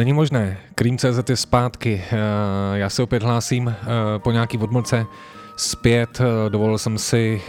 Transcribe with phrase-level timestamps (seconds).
[0.00, 0.58] Není možné.
[0.74, 2.02] Cream.cz je zpátky.
[2.12, 2.16] Eh,
[2.78, 3.84] já se opět hlásím eh,
[4.18, 5.06] po nějaký odmlce
[5.56, 6.20] zpět.
[6.20, 7.42] Eh, dovolil jsem si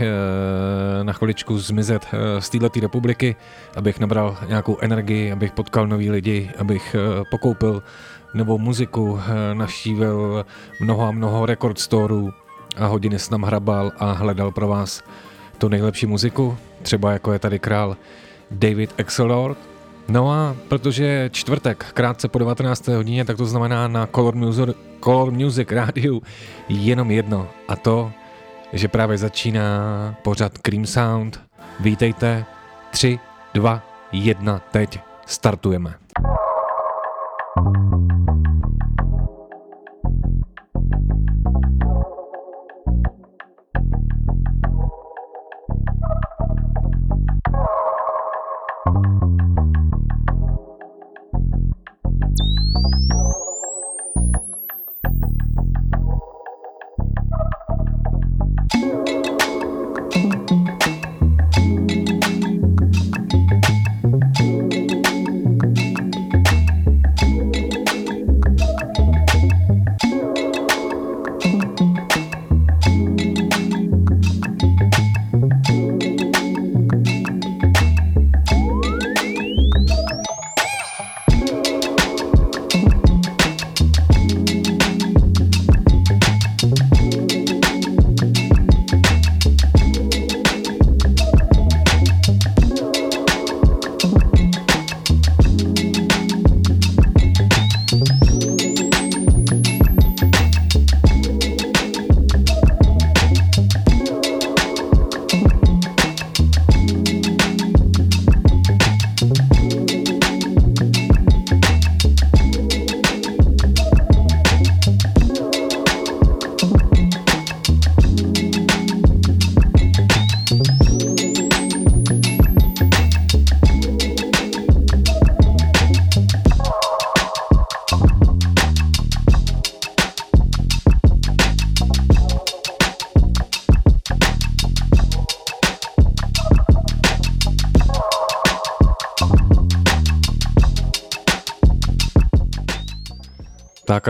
[1.03, 2.07] na chviličku zmizet
[2.39, 3.35] z této republiky,
[3.75, 6.95] abych nabral nějakou energii, abych potkal nový lidi, abych
[7.31, 7.83] pokoupil
[8.33, 9.19] novou muziku,
[9.53, 10.45] naštívil
[10.81, 12.33] mnoho a mnoho record storů
[12.77, 15.03] a hodiny snam hrabal a hledal pro vás
[15.57, 17.97] tu nejlepší muziku, třeba jako je tady král
[18.51, 19.70] David Exelord,
[20.07, 22.87] No a protože je čtvrtek, krátce po 19.
[22.87, 24.69] hodině, tak to znamená na Color Music,
[25.03, 26.21] Color Music rádiu
[26.69, 28.11] jenom jedno a to,
[28.73, 31.41] že právě začíná pořad Cream Sound.
[31.79, 32.45] Vítejte,
[32.91, 33.19] 3,
[33.53, 36.00] 2, 1, teď startujeme.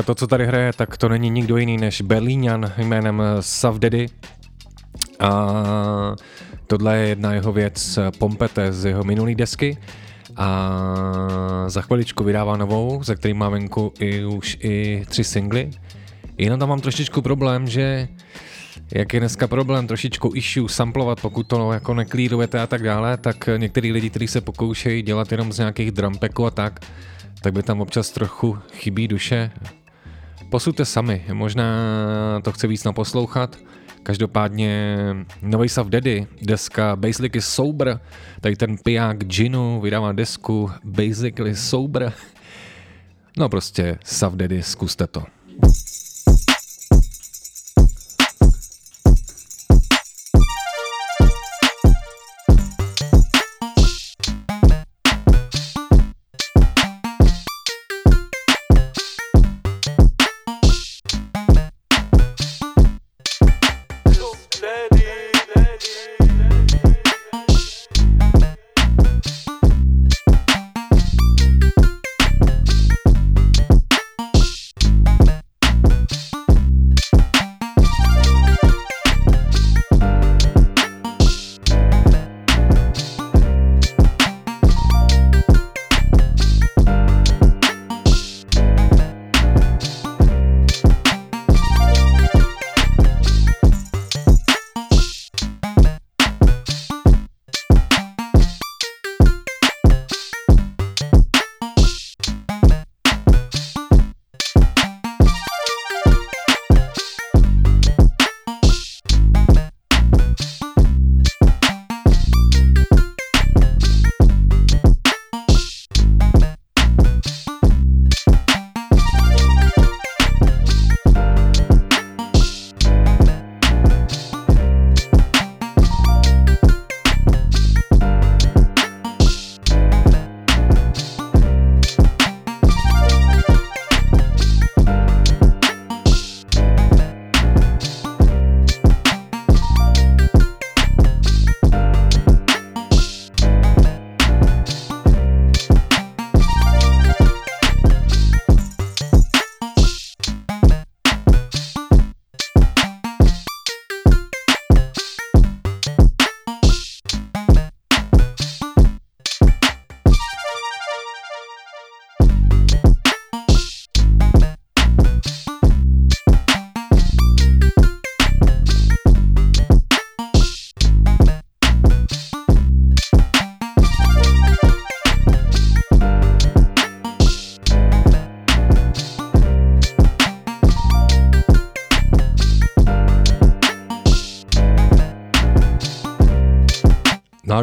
[0.01, 4.05] A to, co tady hraje, tak to není nikdo jiný než Berlíňan jménem Sav Daddy.
[5.19, 5.53] A
[6.67, 9.77] tohle je jedna jeho věc Pompete z jeho minulý desky.
[10.37, 10.73] A
[11.67, 15.71] za chviličku vydává novou, za který má venku i už i tři singly.
[16.37, 18.07] Jenom tam mám trošičku problém, že
[18.95, 23.49] jak je dneska problém trošičku issue samplovat, pokud to jako neklírujete a tak dále, tak
[23.57, 26.79] některý lidi, kteří se pokoušejí dělat jenom z nějakých drumpeků a tak,
[27.41, 29.51] tak by tam občas trochu chybí duše.
[30.51, 31.65] Posuďte sami, možná
[32.43, 33.57] to chce víc naposlouchat.
[34.03, 34.97] Každopádně
[35.41, 37.99] nový Sav Daddy, deska Basically Sober,
[38.41, 42.13] tady ten piják Ginu vydává desku Basically Sober.
[43.37, 45.23] No prostě Sav Daddy, zkuste to.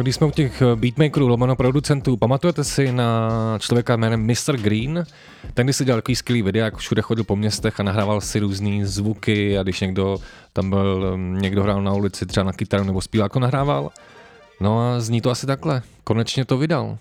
[0.09, 3.29] Když jsme u těch eh, beatmakerů, lomeno producentů, pamatujete si na
[3.59, 4.57] člověka jménem Mr.
[4.57, 5.05] Green?
[5.53, 8.39] Ten, když si dělal takový skvělý video, jak všude chodil po městech a nahrával si
[8.39, 10.17] různé zvuky a když někdo
[10.53, 13.89] tam byl, mm, někdo hrál na ulici třeba na kytaru nebo zpíváko nahrával.
[14.61, 15.81] No a zní to asi takhle.
[16.03, 16.97] Konečně to vydal.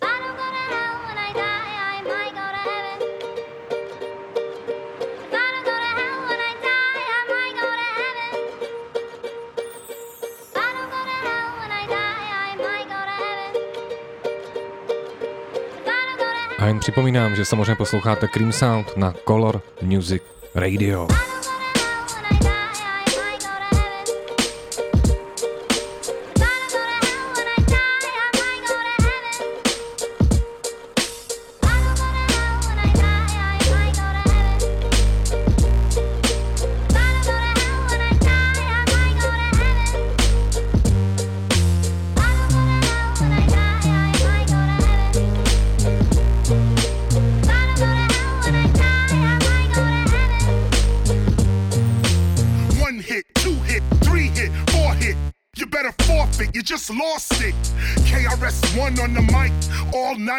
[16.69, 20.23] A jen připomínám, že samozřejmě posloucháte Cream Sound na Color Music
[20.55, 21.09] Radio.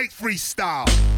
[0.07, 1.08] Freestyle.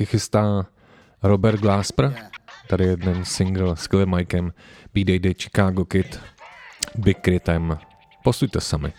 [0.00, 0.66] Taky chystá
[1.22, 2.30] Robert Glasper.
[2.66, 4.52] Tady jeden single s Killer Mikem,
[4.94, 6.20] B-Day Chicago Kid,
[6.98, 7.78] Big Critem.
[8.24, 8.92] Postujte sami.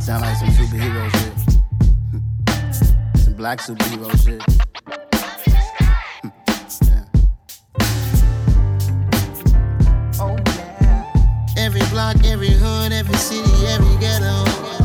[0.00, 1.32] Sound like some superhero shit.
[3.24, 4.42] Some black superhero shit.
[10.20, 10.36] Oh,
[11.56, 14.79] every block, every hood, every city, every ghetto.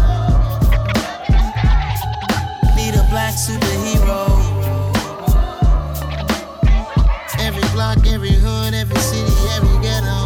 [3.16, 4.28] Black superhero.
[7.40, 10.26] Every block, every hood, every city, every ghetto.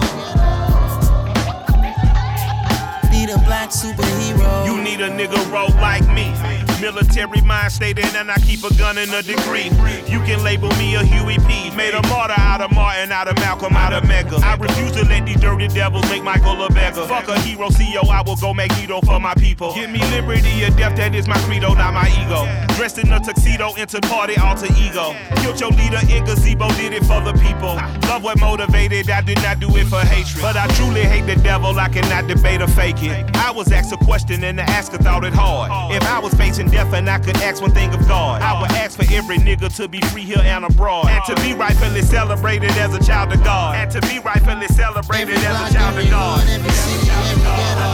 [3.11, 4.65] Need a black superhero.
[4.65, 6.33] You need a nigga roll like me.
[6.81, 9.69] Military mind state and I keep a gun and a degree.
[10.07, 11.75] You can label me a Huey P.
[11.75, 14.41] Made a martyr out of Martin, out of Malcolm, out of Medgar.
[14.41, 17.05] I refuse to let these dirty devils make Michael a beggar.
[17.05, 19.73] Fuck a hero, CEO, I will go Magneto for my people.
[19.73, 22.47] Give me liberty or death, that is my credo, not my ego.
[22.75, 25.15] Dressed in a tuxedo, into party, alter ego.
[25.41, 27.75] Killed your leader in gazebo, did it for the people.
[28.07, 30.41] Love what motivated, I did not do it for hatred.
[30.41, 33.35] But I truly hate the devil, I cannot debate or fake it.
[33.35, 35.93] I was asked a question and the asker thought it hard.
[35.93, 38.41] If I was facing death and I could ask one thing of God.
[38.41, 41.07] I would ask for every nigga to be free here and abroad.
[41.07, 43.75] And to be rightfully celebrated as a child of God.
[43.75, 46.47] And to be rightfully celebrated every as a child of God.
[46.49, 47.89] Every city, every ghetto.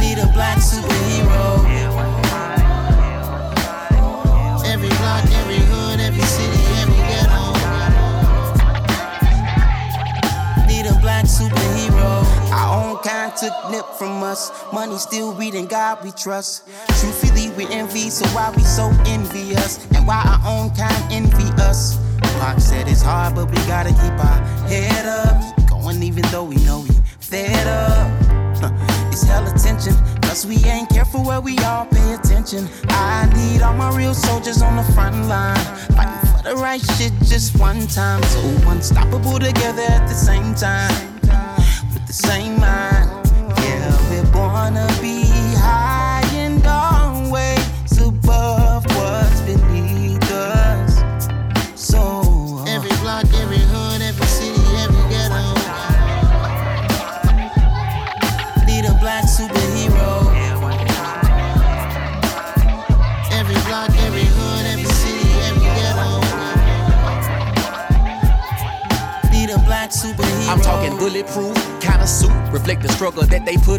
[0.00, 0.85] Need a black superhero.
[12.86, 14.52] Own kind took nip from us.
[14.72, 16.68] Money still reading God we trust.
[17.00, 19.84] Truthfully, we envy, so why we so envious?
[19.94, 21.98] And why our own kind envy us?
[22.38, 25.56] Pac said it's hard, but we gotta keep our head up.
[25.56, 29.12] Keep going even though we know we fed up.
[29.12, 32.68] It's hell attention, cause we ain't careful where we all pay attention.
[32.88, 35.56] I need all my real soldiers on the front line.
[35.96, 38.22] Fighting for the right shit just one time.
[38.24, 41.15] So unstoppable together at the same time
[42.06, 43.10] the same mind.
[43.58, 45.25] Yeah, we're born to be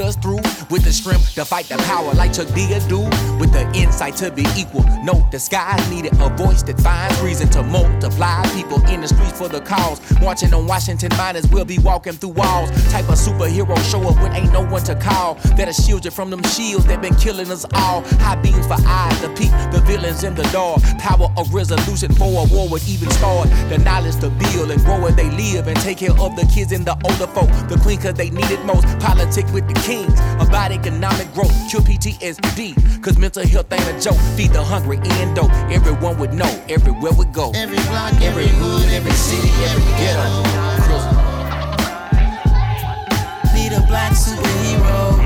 [0.07, 0.56] us through.
[0.77, 2.99] With the strength to fight the power like Chuck D do.
[3.39, 4.83] With the insight to be equal.
[5.01, 6.13] No disguise needed.
[6.21, 8.45] A voice that finds reason to multiply.
[8.53, 9.99] People in the streets for the cause.
[10.21, 12.69] Marching on Washington miners, we'll be walking through walls.
[12.91, 15.33] Type of superhero show up when ain't no one to call.
[15.57, 18.01] That'll shield you from them shields that been killing us all.
[18.21, 20.83] High beams for eyes to peek the villains in the dark.
[20.99, 23.49] Power of resolution for a war would even start.
[23.69, 26.71] The knowledge to build and grow where they live and take care of the kids
[26.71, 27.49] and the older folk.
[27.67, 28.85] The queen cause they need it most.
[28.99, 30.13] Politic with the kings.
[30.71, 31.53] Economic growth.
[31.69, 33.03] Cure PTSD.
[33.03, 34.17] Cause mental health ain't a joke.
[34.35, 35.51] Feed the hungry and dope.
[35.71, 37.51] Everyone would know everywhere we go.
[37.55, 40.43] Every block, every hood, every city, every ghetto.
[43.53, 45.19] Need a black superhero.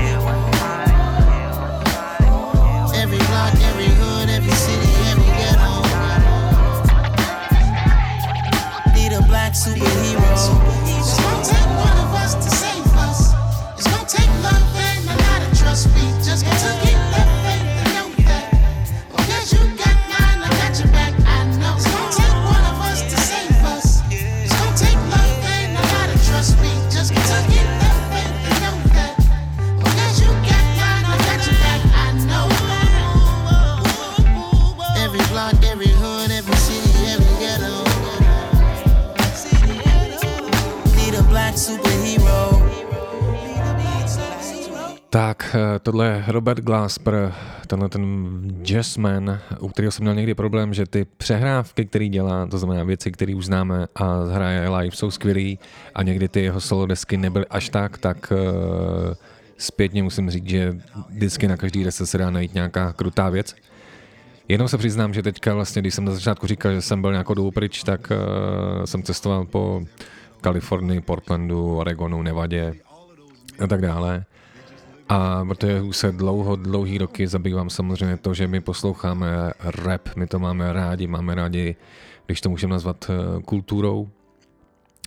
[2.94, 5.82] Every block, every hood, every city, every ghetto.
[8.94, 10.11] Need a black superhero.
[45.12, 47.34] Tak, eh, tohle je Robert Glasper,
[47.66, 48.04] tenhle ten
[48.62, 53.12] jazzman, u kterého jsem měl někdy problém, že ty přehrávky, který dělá, to znamená věci,
[53.12, 55.58] které už známe a hraje live, jsou skvělý
[55.94, 59.14] a někdy ty jeho solo desky nebyly až tak, tak uh,
[59.58, 60.76] zpětně musím říct, že
[61.08, 63.54] vždycky na každý desce se dá najít nějaká krutá věc.
[64.48, 67.34] Jenom se přiznám, že teďka vlastně, když jsem na začátku říkal, že jsem byl nějakou
[67.34, 69.82] dobu pryč, tak uh, jsem cestoval po
[70.40, 72.74] Kalifornii, Portlandu, Oregonu, Nevadě
[73.58, 74.24] a tak dále.
[75.12, 80.26] A protože už se dlouho, dlouhý roky zabývám samozřejmě to, že my posloucháme rap, my
[80.26, 81.76] to máme rádi, máme rádi,
[82.26, 84.08] když to můžeme nazvat eh, kulturou,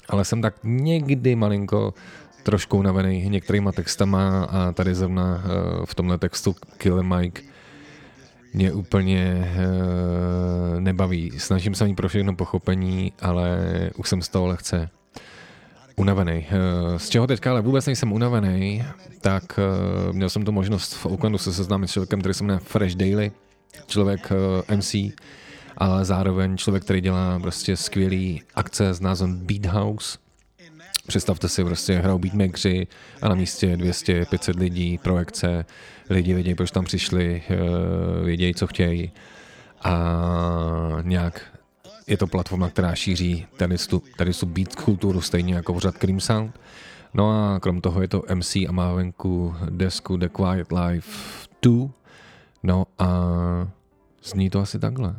[0.10, 1.94] ale jsem tak někdy malinko
[2.44, 7.42] trošku unavený některýma textama a tady zrovna eh, v tomhle textu Killer Mike
[8.54, 11.32] mě úplně uh, nebaví.
[11.38, 13.60] Snažím se mít pro všechno pochopení, ale
[13.98, 14.90] už jsem z toho lehce
[15.96, 16.48] unavený.
[16.52, 18.84] Uh, z čeho teďka ale vůbec nejsem unavený,
[19.22, 19.60] tak
[20.08, 22.96] uh, měl jsem tu možnost v Oaklandu se seznámit s člověkem, který se jmenuje Fresh
[22.96, 23.32] Daily,
[23.88, 24.96] člověk uh, MC,
[25.78, 30.18] ale zároveň člověk, který dělá prostě skvělý akce s názvem Beat House.
[31.08, 32.88] Představte si, prostě hrajou beatmakeri
[33.22, 35.66] a na místě 200, 500 lidí, projekce,
[36.10, 37.56] lidi vědějí, proč tam přišli, eh,
[38.24, 39.12] vědějí, co chtějí
[39.84, 39.94] a
[41.02, 41.42] nějak
[42.08, 46.20] je to platforma, která šíří tady tu, tady tu beat kulturu stejně jako pořád Cream
[46.20, 46.60] Sound.
[47.14, 51.90] No a krom toho je to MC a má venku desku The Quiet Life 2.
[52.64, 53.08] No a
[54.24, 55.16] zní to asi takhle.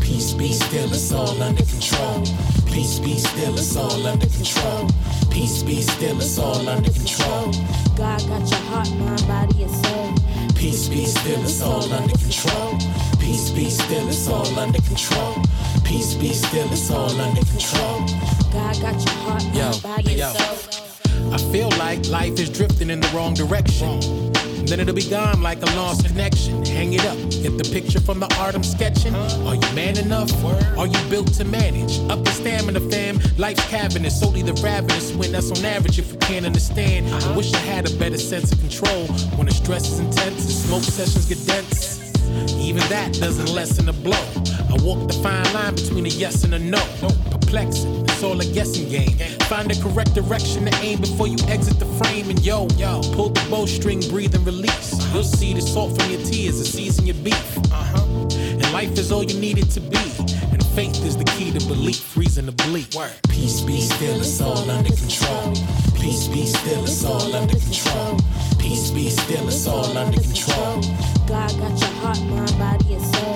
[0.00, 2.22] Peace be still, it's all under control.
[2.66, 4.88] Peace be still, it's all under control.
[5.30, 7.52] Peace be still, it's all under control.
[7.96, 10.17] God got your heart, mind, body, and soul.
[10.68, 12.78] Peace be still, it's all under control.
[13.18, 15.36] Peace be still, it's all under control.
[15.82, 18.00] Peace be still, it's all under control.
[18.52, 20.30] God got your heart, Yo, body, yo.
[21.32, 24.27] I feel like life is drifting in the wrong direction.
[24.68, 26.62] Then it'll be gone like a lost connection.
[26.66, 29.14] Hang it up, get the picture from the art I'm sketching.
[29.14, 30.30] Are you man enough?
[30.76, 31.98] Are you built to manage?
[32.10, 33.18] Up the stamina, fam.
[33.38, 35.32] Life's cabinet, solely the ravenous win.
[35.32, 37.08] That's on average if you can't understand.
[37.08, 39.06] I wish I had a better sense of control.
[39.38, 42.12] When the stress is intense and smoke sessions get dense.
[42.58, 44.20] Even that doesn't lessen the blow.
[44.68, 46.78] I walk the fine line between a yes and a no.
[47.48, 49.16] Perplexing, it's all a guessing game.
[49.48, 52.28] Find the correct direction to aim before you exit the frame.
[52.28, 54.92] And yo, yo, pull the bowstring, breathe and release.
[55.14, 57.56] You'll see the salt from your tears, the season your beef.
[57.72, 58.04] Uh huh.
[58.36, 59.96] And life is all you need it to be.
[60.52, 62.94] And faith is the key to belief, reason to believe.
[62.94, 63.16] Word.
[63.30, 65.54] Peace be still, it's all under control.
[65.96, 68.20] Peace be still, it's all under control.
[68.58, 70.82] Peace be still, it's all under control.
[71.26, 73.27] God got your heart, mind, body, and soul.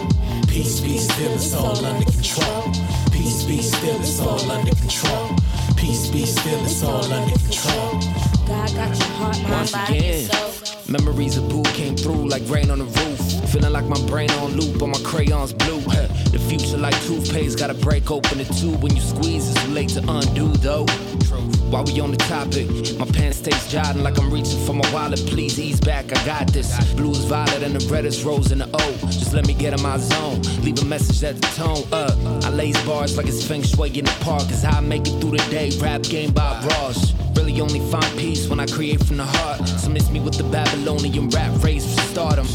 [0.53, 2.73] Peace be still, it's all under control.
[3.11, 5.35] Peace be still, it's all under control.
[5.79, 7.99] Peace be still, it's all under control.
[8.47, 10.72] God got your heart, mind, Once body, again, and soul.
[10.89, 13.51] Memories of boo came through like rain on the roof.
[13.51, 15.81] Feeling like my brain on loop, but my crayons blue.
[15.81, 18.83] The future like toothpaste, gotta break open the tube.
[18.83, 20.87] When you squeeze, it's too late to undo though.
[21.71, 25.21] While we on the topic, my pen stays jotting like I'm reaching for my wallet.
[25.27, 26.69] Please ease back, I got this.
[26.95, 28.93] Blue is violet and the red is rose in the O.
[29.07, 30.43] Just let me get in my zone.
[30.63, 31.85] Leave a message at the tone.
[31.93, 34.43] Uh, I lace bars like it's feng shui in the park.
[34.63, 35.71] How I make it through the day.
[35.79, 37.15] Rap game by Ross.
[37.43, 39.67] Really only find peace when I create from the heart.
[39.67, 42.47] So miss me with the Babylonian rap race for stardom.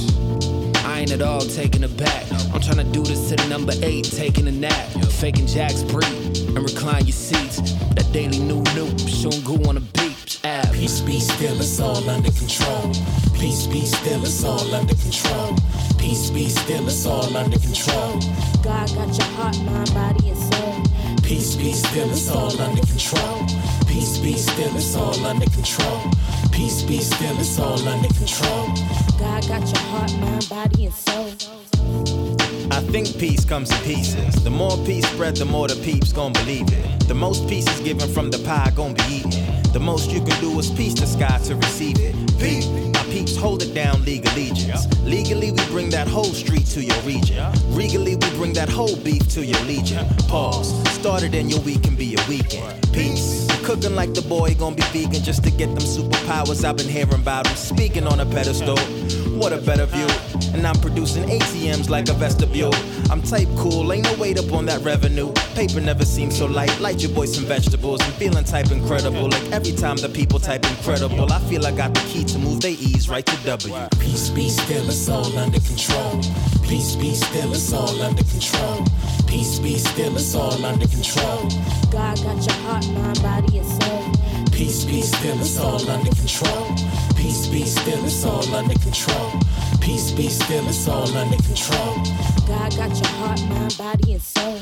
[0.86, 2.24] I ain't ain't at all taking it back.
[2.54, 4.88] I'm trying to do this to the number eight, taking a nap.
[5.20, 7.58] Faking Jack's breed and recline your seats.
[7.96, 10.40] That daily new new, Shungu on the beach.
[10.44, 10.72] App.
[10.74, 12.94] Peace be still, it's all under control.
[13.34, 15.56] Peace be still, it's all under control.
[15.98, 18.20] Peace be still, it's all under control.
[18.64, 20.97] God got your heart, mind, body, and soul.
[21.28, 23.46] Peace be still, it's all under control.
[23.86, 26.10] Peace be still, it's all under control.
[26.54, 28.68] Peace be still, it's all under control.
[29.20, 31.28] God got your heart, mind, body, and soul.
[32.72, 34.42] I think peace comes in pieces.
[34.42, 37.08] The more peace spread, the more the peeps gon' believe it.
[37.10, 39.62] The most peace is given from the pie gon' be eaten.
[39.74, 42.16] The most you can do is peace the sky to receive it.
[42.40, 42.64] Peep,
[42.94, 44.88] my peeps hold it down, league allegiance.
[45.04, 47.52] Legally, we bring that whole street to your region.
[47.70, 50.06] Regally, we bring that whole beef to your legion.
[50.28, 50.70] Pause.
[50.90, 52.92] Started and your week can be a weekend.
[52.94, 53.57] Peace.
[53.68, 57.16] Cooking like the boy gon' be vegan just to get them superpowers I've been hearing
[57.16, 57.46] about.
[57.48, 58.78] Him speaking on a pedestal.
[59.38, 60.08] What a better view.
[60.54, 62.74] And I'm producing ATMs like a vestibule.
[63.12, 65.34] I'm type cool, ain't no weight up on that revenue.
[65.54, 66.80] Paper never seems so light.
[66.80, 68.00] Light your boy some vegetables.
[68.04, 69.28] I'm feeling type incredible.
[69.28, 72.62] Like every time the people type incredible, I feel I got the key to move
[72.62, 73.76] they ease right to W.
[74.00, 76.22] Peace be still, it's all under control.
[76.68, 78.84] Peace be still, it's all under control.
[79.26, 81.48] Peace be still, it's all under control.
[81.90, 84.04] God got your heart, mind, body, and soul.
[84.52, 86.68] Peace be still, it's all under control.
[87.16, 89.32] Peace be still, it's all under control.
[89.80, 91.96] Peace be still, it's all under control.
[92.46, 94.60] God got your heart, mind, body, and soul.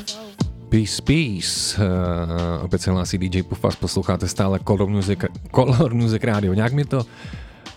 [0.68, 1.78] Peace, peace.
[1.78, 5.18] Uh, opět se hlásí DJ Pufas, posloucháte stále Color Music,
[5.50, 6.54] Color Music Radio.
[6.54, 7.06] Nějak mi to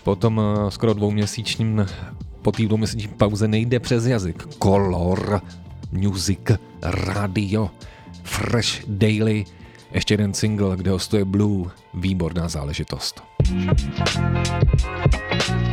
[0.04, 1.86] po tom uh, skoro dvouměsíčním,
[2.42, 4.46] po té dvouměsíční pauze nejde přes jazyk.
[4.62, 5.40] Color
[5.92, 6.40] Music
[6.82, 7.70] Radio.
[8.22, 9.44] Fresh Daily.
[9.92, 11.70] Ještě jeden single, kde hostuje Blue.
[11.94, 13.22] Výborná záležitost.
[15.40, 15.69] She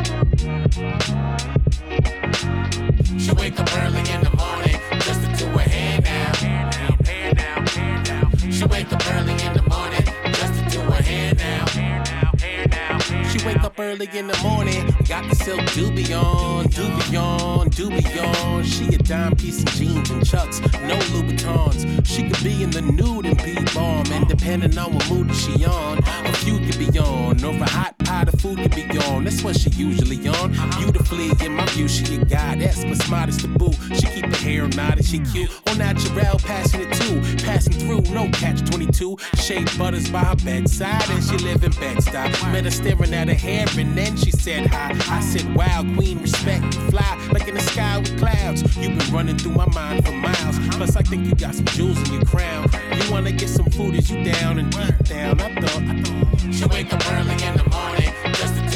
[13.97, 18.63] early in the morning, got the silk doobie on, doobie on, doobie on.
[18.63, 22.05] She a dime piece in jeans and chucks, no Louboutins.
[22.05, 25.65] She could be in the nude and be bomb, and depending on what mood she
[25.65, 29.23] on, a few could be on, a hot pot of food could be on.
[29.23, 30.51] That's what she usually on.
[30.77, 33.71] Beautifully, in my view, she a goddess, but smart as the boo.
[33.95, 38.29] She keep her hair knotted, she cute, oh, on natural, passionate too, passing through, no
[38.31, 39.17] catch 22.
[39.35, 42.51] Shea butters by her bedside, and she live in Bed-Stuy.
[42.51, 44.91] Met her staring at her hair, and then she said hi.
[45.09, 48.61] I said, Wow, queen, respect, you fly like in the sky with clouds.
[48.77, 50.59] You've been running through my mind for miles.
[50.75, 52.69] Plus, I think you got some jewels in your crown.
[52.95, 55.39] You wanna get some food as you down and deep down.
[55.39, 58.26] I thought, I thought she wake up early in the morning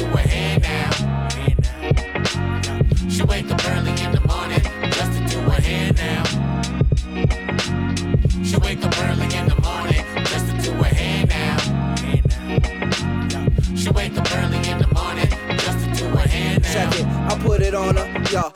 [0.02, 0.90] to her hair now.
[3.08, 6.22] She wake up early in the morning just to do her hair now.
[8.42, 11.56] She wake up early in the morning just to do her hair now.
[13.76, 16.72] She wake up early in the morning just to do her hair now.
[16.72, 18.52] Check it, I put it on her, y'all.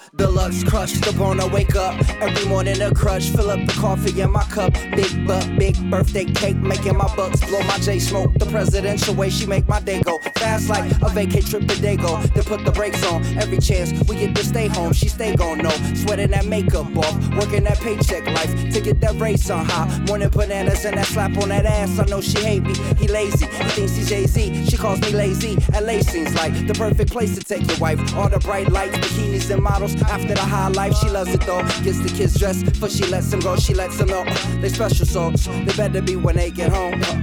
[0.46, 3.30] Deluxe crushed up on her, wake up every morning a crush.
[3.30, 7.40] Fill up the coffee in my cup, big butt, big birthday cake, making my bucks
[7.40, 8.32] blow my J smoke.
[8.34, 12.22] The presidential way she make my day go fast like a vacay trip to Dago.
[12.32, 14.92] Then put the brakes on every chance we get to stay home.
[14.92, 19.18] She stay gone, no sweating that makeup off, working that paycheck life to get that
[19.20, 19.98] race on high.
[20.06, 21.98] Morning bananas and that slap on that ass.
[21.98, 24.66] I know she hate me, he lazy, he thinks he's Jay Z.
[24.66, 25.56] She calls me lazy.
[25.72, 27.98] LA seems like the perfect place to take your wife.
[28.14, 30.00] All the bright lights, bikinis and models.
[30.02, 31.62] After the high life, she loves it though.
[31.82, 33.56] Gets the kids dressed, but she lets them go.
[33.56, 35.46] She lets them know uh, they special souls.
[35.46, 37.00] They better be when they get home.
[37.02, 37.16] Uh.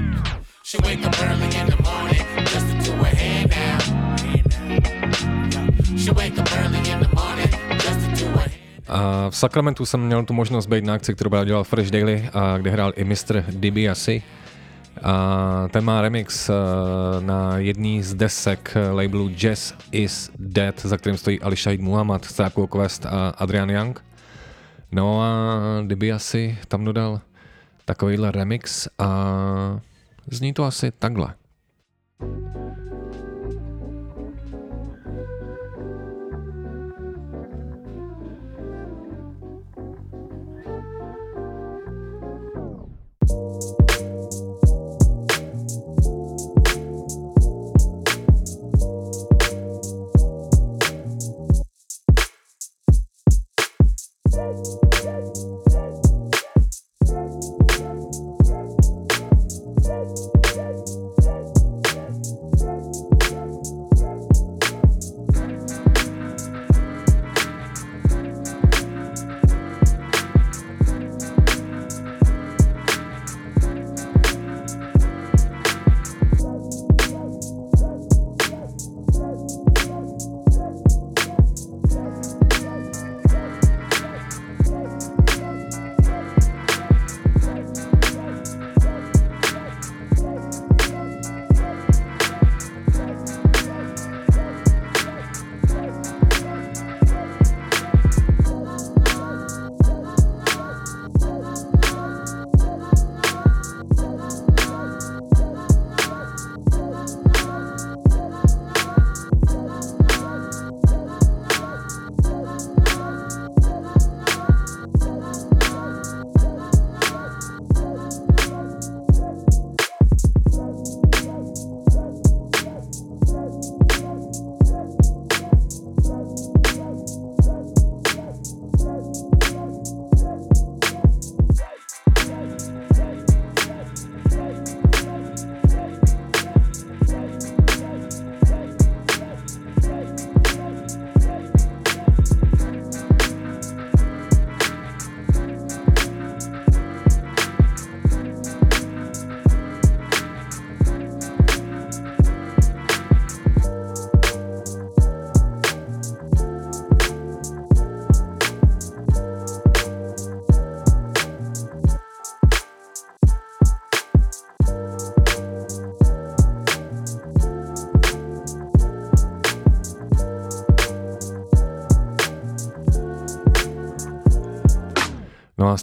[0.64, 3.80] She wake up early in the morning just to do her hair now.
[5.98, 8.60] She wake up early in the morning just to do her hair.
[8.88, 12.30] A v Sacramentu jsem měl tu možnost být na akci, kterou byla dělal Fresh Daily,
[12.34, 13.46] a kde hrál i Mr.
[13.50, 14.12] DiBiase.
[15.02, 16.54] A ten má remix eh,
[17.22, 22.68] na jedný z desek labelu Jazz is Dead, za kterým stojí Ali Shahid Muhammad, Starcool
[22.68, 24.04] Quest a Adrian Young.
[24.92, 25.32] No a
[25.88, 27.22] DiBiase tam dodal
[27.86, 29.80] takovýhle remix a
[30.32, 31.34] zní to asi takhle.
[32.22, 32.63] No a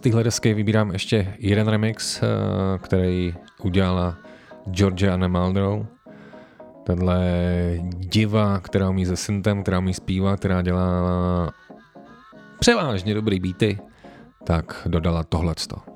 [0.00, 2.26] z téhle desky vybírám ještě jeden remix, eh,
[2.78, 4.16] který udělala
[4.70, 5.86] Georgia Anna Maldrow.
[6.84, 7.20] Tenhle
[7.84, 11.52] diva, která umí se syntem, která umí zpívat, která dělá
[12.58, 13.78] převážně dobrý beaty,
[14.44, 15.89] tak dodala tohleto.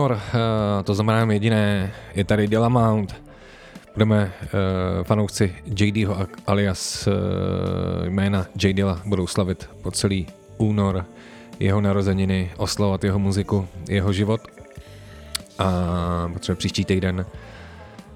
[0.00, 3.22] Únor, eh, to znamená jediné, je tady Delamount.
[3.94, 7.12] Budeme uh, fanoušci JDho alias uh,
[8.08, 11.04] jména J Dilla budou slavit po celý únor
[11.60, 14.40] jeho narozeniny, oslavovat jeho muziku, jeho život.
[15.58, 17.26] A protože příští týden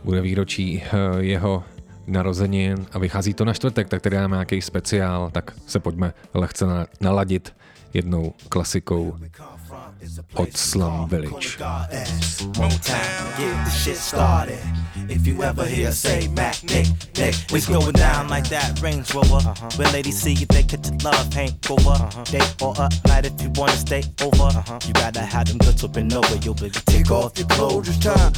[0.05, 0.83] bude výročí
[1.19, 1.65] jeho
[2.07, 6.67] narozenin a vychází to na čtvrtek, tak tady máme nějaký speciál, tak se pojďme lehce
[6.67, 7.53] na- naladit
[7.95, 9.17] jednou klasikou
[10.37, 11.59] od Slum Village.
[11.59, 14.59] Motown, get the shit started.
[15.09, 16.87] If you ever hear say Mac, Nick,
[17.19, 19.37] Nick, it's going down like that Range Rover.
[19.37, 19.71] Uh-huh.
[19.77, 21.99] When ladies see you, they catch a love hangover.
[22.25, 24.43] Day or a night if you wanna stay over.
[24.43, 24.79] Uh-huh.
[24.87, 26.37] You gotta have them up and over.
[26.37, 27.89] Yo, baby, take off your clothes.
[27.89, 28.33] It's time,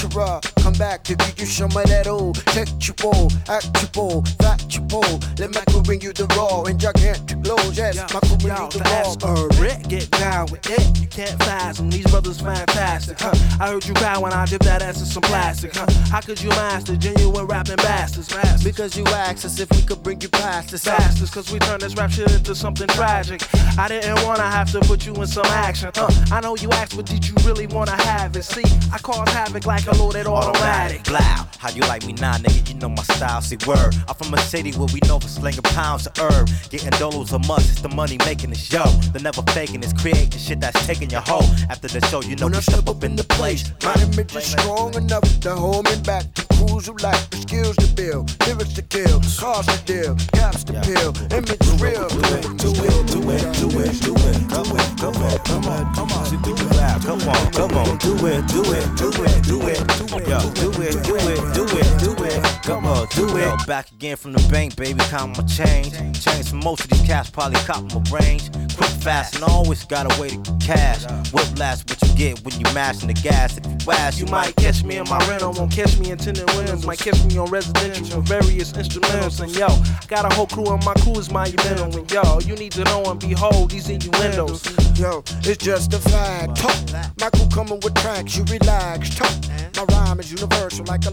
[0.00, 0.44] your rock.
[0.56, 5.20] Come back to give you some of that old textual, your factual.
[5.38, 7.76] Let Michael bring you the raw and gigantic blows.
[7.76, 9.28] Yes, Michael bring you the raw.
[9.28, 11.07] A Rick, get down with it.
[11.10, 13.32] Can't fathom these brothers fantastic, huh?
[13.60, 15.86] I heard you cry when I dipped that ass in some plastic, huh?
[16.10, 18.28] How could you master genuine rapping bastards?
[18.28, 18.62] bastards?
[18.62, 20.84] Because you asked us if we could bring you past this.
[20.84, 23.42] Bastards, cause we turned this rap shit into something tragic.
[23.78, 26.08] I didn't wanna have to put you in some action, huh?
[26.30, 28.44] I know you asked, but did you really wanna have it?
[28.44, 31.04] See, I cause havoc like a loaded automatic.
[31.04, 32.68] Blow, how you like me now, nigga?
[32.68, 33.40] You know my style.
[33.40, 33.94] See, word.
[34.08, 36.48] I'm from a city where we know for slinging pounds of herb.
[36.70, 38.84] Getting dollars a month, it's the money making this yo.
[39.12, 41.44] The never faking is creating shit that's taking your hoe.
[41.68, 43.62] After the show, you know when we step up in the place.
[43.84, 46.24] My image is strong enough to hold me back.
[46.56, 50.72] Crews who lack the skills to build, lyrics to kill, cars to deal, gaps to
[50.88, 51.12] fill.
[51.28, 52.08] Image real.
[52.08, 54.38] Do it, do it, do it, do it, do it.
[54.48, 56.24] Come on, come on, come on, come on.
[56.32, 57.04] We can laugh.
[57.04, 57.98] Come on, come on.
[57.98, 59.80] Do it, do it, do it, do it.
[60.24, 62.42] Yo, do it, do it, do it, do it.
[62.64, 63.66] Come on, do it.
[63.66, 65.00] Back again from the bank, baby.
[65.10, 65.92] Count my change.
[66.24, 68.50] Change for most of these cats, probably cop my range.
[68.76, 71.02] Quick, fast, and always got a way to get cash.
[71.32, 73.58] Whiplash, what you get when you mashing the gas.
[73.58, 76.48] If you ask, You might catch me in my rental, won't catch me in tenant
[76.54, 76.86] winds.
[76.86, 79.40] Might catch me on residential with various instrumentals.
[79.40, 81.90] And yo, I got a whole crew, and my crew is monumental.
[81.98, 84.62] And yo, you need to know and behold these innuendos.
[84.98, 86.56] Yo, it's just a fact.
[86.56, 86.78] Talk.
[86.92, 89.14] My Michael coming with tracks, you relax.
[89.14, 89.36] Talk.
[89.76, 91.12] My rhyme is universal like a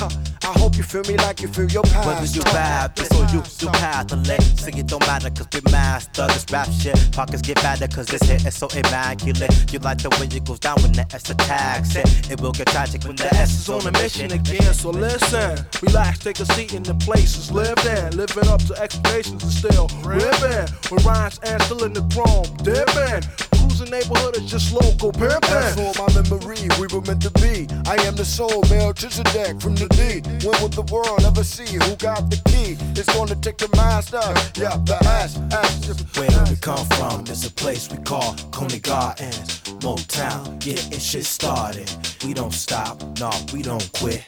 [0.00, 0.08] Huh.
[0.42, 2.06] I hope you feel me like you feel your past.
[2.06, 4.40] Whether you rap, this or you do Catholic.
[4.56, 6.96] Sing it don't matter cause we master this rap shit.
[7.12, 9.72] Pockets get fatter cause this hit is so immaculate.
[9.72, 12.30] You like the way it goes down when the S attacks it.
[12.30, 14.74] It will get tragic when the S is on a mission again.
[14.74, 18.16] So listen, relax, take a seat in the places lived in.
[18.16, 20.66] Living up to expectations and still ripping.
[20.90, 23.49] With rhymes and still in the chrome, dipping.
[23.80, 25.40] Cruising neighborhood is just local pimping.
[25.40, 27.66] That's all my memory, we were meant to be.
[27.86, 30.20] I am the soul, Melchizedek from the D.
[30.46, 32.76] When will the world ever see who got the key?
[32.98, 34.20] It's gonna take the master,
[34.60, 35.80] yeah, the ass, ass.
[36.16, 37.24] Where we come from?
[37.24, 41.90] There's a place we call Conant Gardens, Motown, getting shit started.
[42.24, 44.24] We don't stop, nah, we don't quit.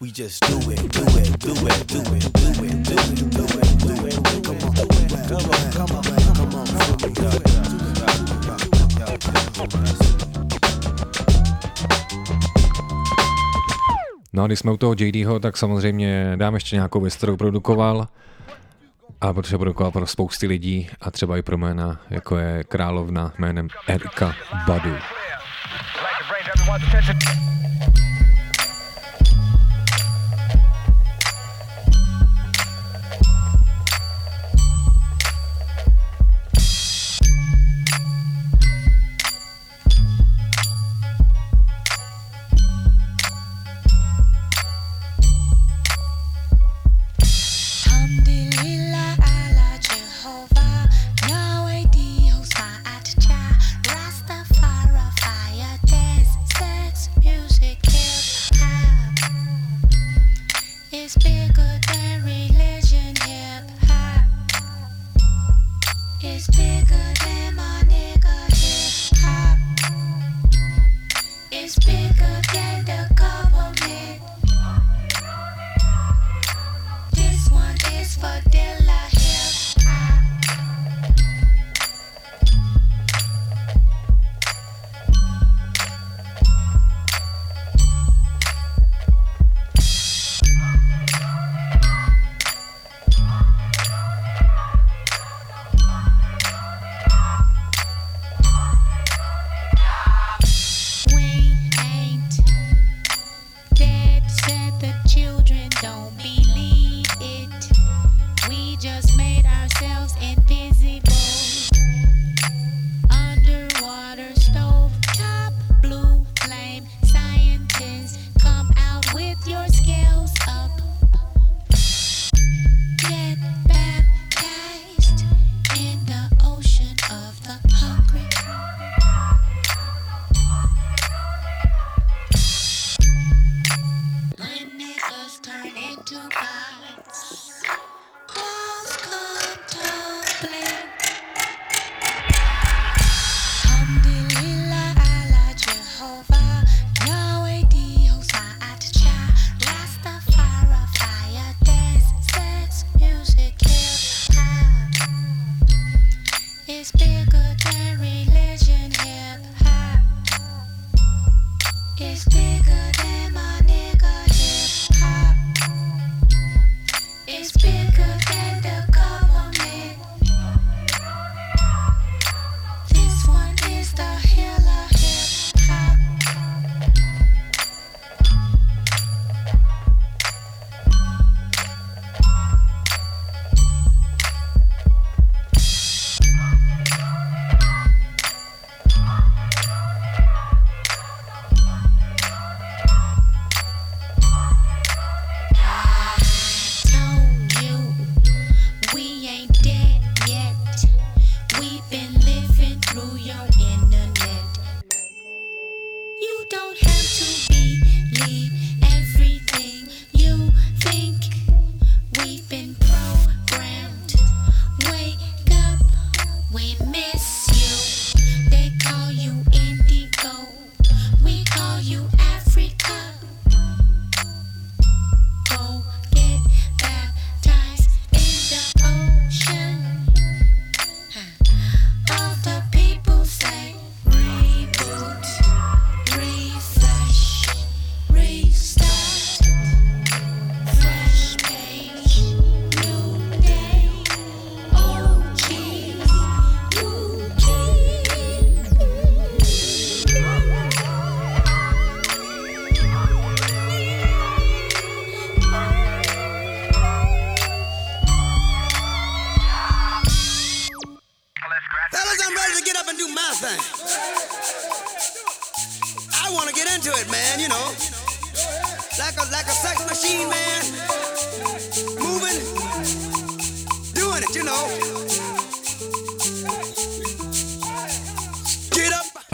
[0.00, 3.44] We just do it, do it, do it, do it, do it, do it, do
[3.58, 4.14] it, do it.
[5.26, 7.57] Come on, come on, come on, come on, come on.
[14.32, 18.08] No a když jsme u toho JDho, tak samozřejmě dám ještě nějakou věc, kterou produkoval.
[19.20, 23.68] A protože produkoval pro spousty lidí a třeba i pro jména, jako je královna jménem
[23.86, 24.34] Erika
[24.66, 24.94] Badu.
[26.56, 28.07] Alhamdulillah,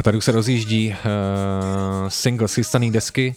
[0.04, 3.34] tady už se rozjíždí uh, single z chystaný desky,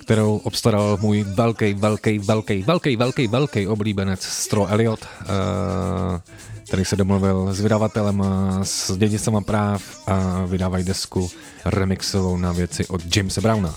[0.00, 6.20] kterou obstaral můj velký, velký, velký, velký, velký, velký oblíbenec Stro Elliot, uh, eh,
[6.66, 11.30] který se domluvil s vydavatelem a s dědicama práv a vydávají desku
[11.64, 13.74] remixovou na věci od Jamesa Browna.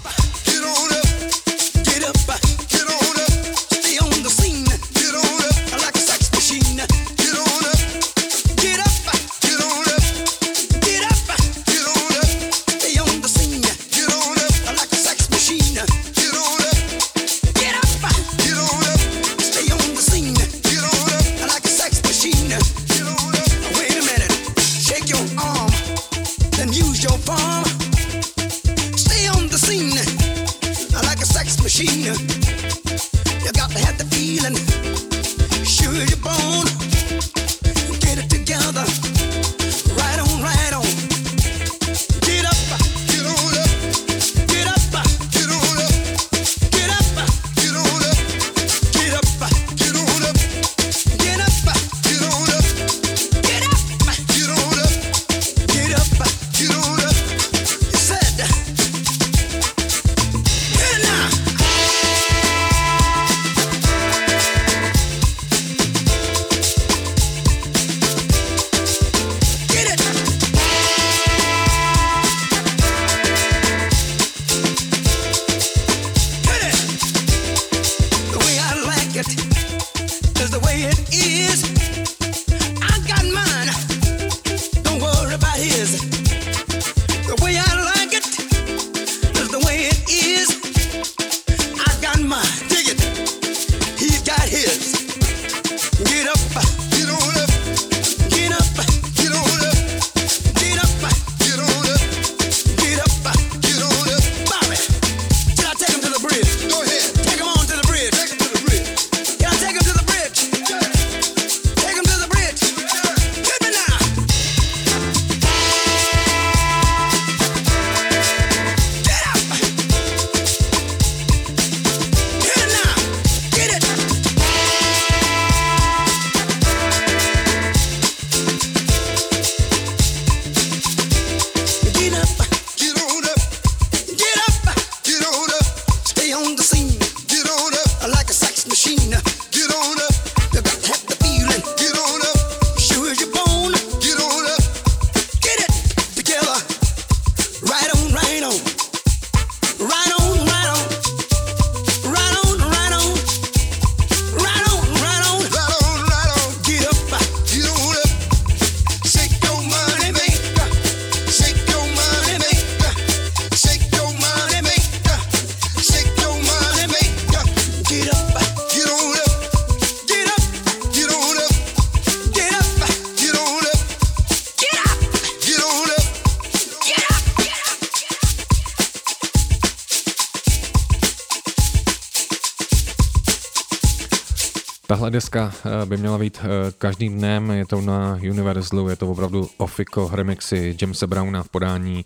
[185.93, 190.77] by měla být eh, každým dnem, je to na Universalu, je to opravdu ofiko remixy
[190.81, 192.05] Jamesa Browna v podání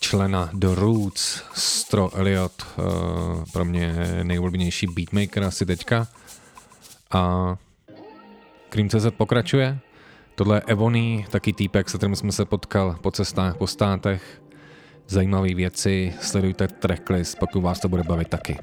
[0.00, 2.82] člena The Roots, Stro Elliot, eh,
[3.52, 6.08] pro mě nejvolbnější beatmaker asi teďka.
[7.10, 7.56] A
[8.68, 9.78] Cream.cz pokračuje.
[10.34, 14.42] Tohle je Evony, taky týpek, se kterým jsme se potkal po cestách, po státech.
[15.08, 18.58] Zajímavé věci, sledujte tracklist, pokud vás to bude bavit taky.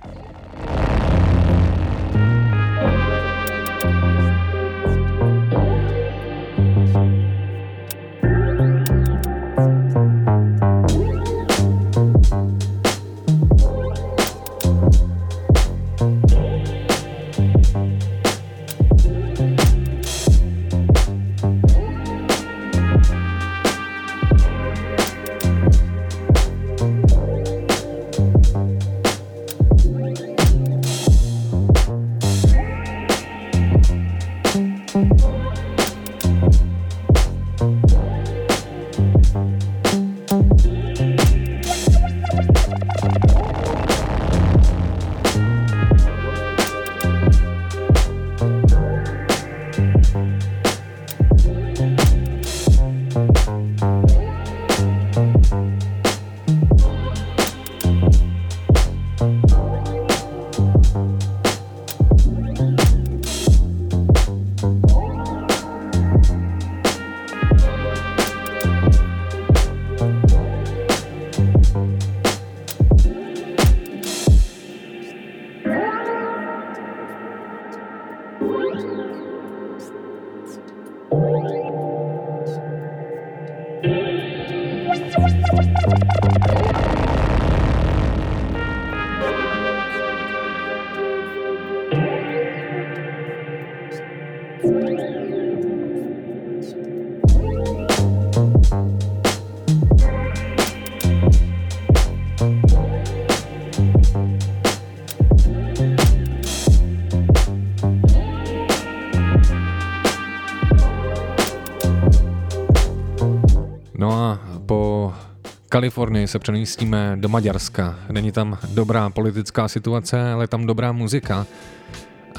[116.32, 117.99] Se přemístíme do Maďarska.
[118.11, 121.47] Není tam dobrá politická situace, ale tam dobrá muzika.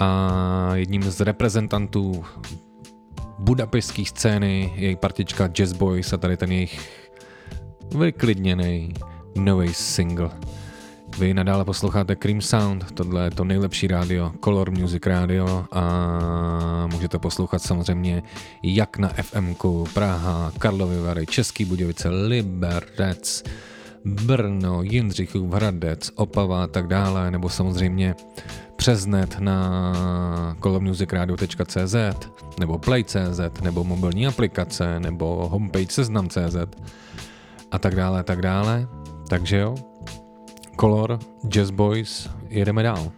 [0.00, 2.24] A jedním z reprezentantů
[3.38, 6.80] budapešské scény je partička Jazz Boys a tady ten jejich
[7.98, 8.94] vyklidněný
[9.36, 10.30] nový single.
[11.18, 17.18] Vy nadále posloucháte Cream Sound, tohle je to nejlepší rádio, Color Music Radio a můžete
[17.18, 18.22] poslouchat samozřejmě
[18.62, 19.54] jak na FM
[19.94, 23.44] Praha, Karlovy Vary, Český Budějovice, Liberec,
[24.04, 28.14] Brno, Jindřichův Hradec, Opava a tak dále, nebo samozřejmě
[28.76, 31.94] přes net na colormusicradio.cz
[32.60, 36.56] nebo play.cz nebo mobilní aplikace nebo homepage seznam.cz
[37.70, 38.88] a tak dále tak dále.
[39.28, 39.74] Takže jo,
[40.80, 43.12] Color, Jazz Boys, jedeme dál.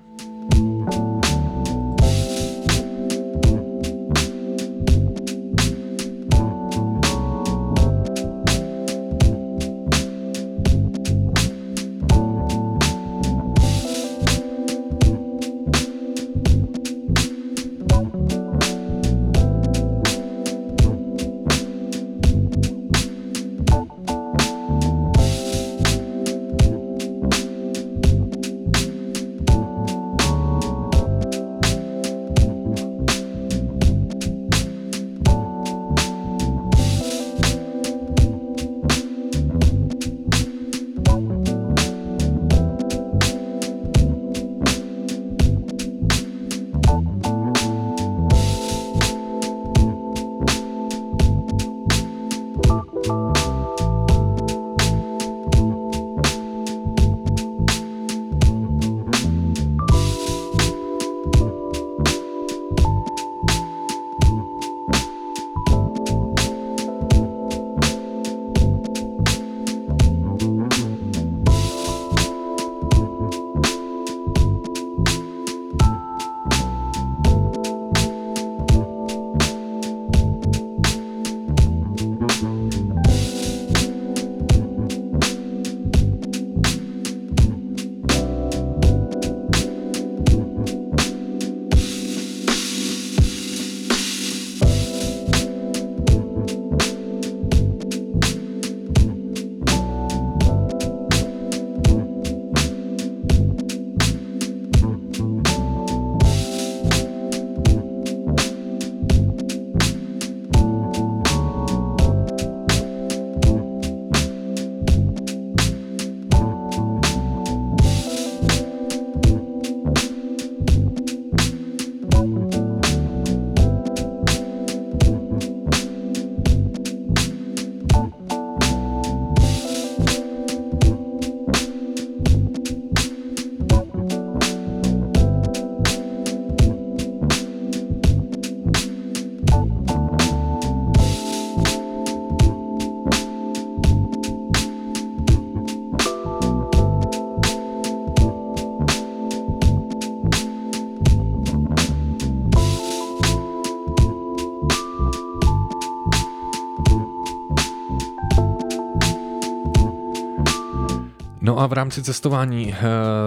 [161.54, 162.74] No a v rámci cestování uh,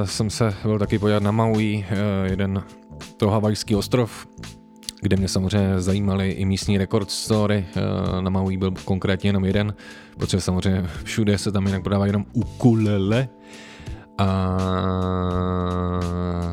[0.05, 2.63] jsem se byl taky podívat na Maui, uh, jeden
[3.17, 4.27] to havajský ostrov,
[5.01, 7.65] kde mě samozřejmě zajímaly i místní record story.
[7.75, 9.73] Uh, na Maui byl konkrétně jenom jeden,
[10.17, 13.29] protože samozřejmě všude se tam jinak prodává jenom ukulele.
[14.17, 14.57] A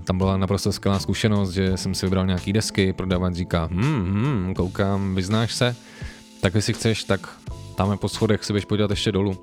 [0.04, 4.54] tam byla naprosto skvělá zkušenost, že jsem si vybral nějaký desky, prodavač říká, hm, hm,
[4.54, 5.76] koukám, vyznáš se,
[6.40, 7.28] tak jestli chceš, tak
[7.74, 9.36] tam po schodech si běž podívat ještě dolů.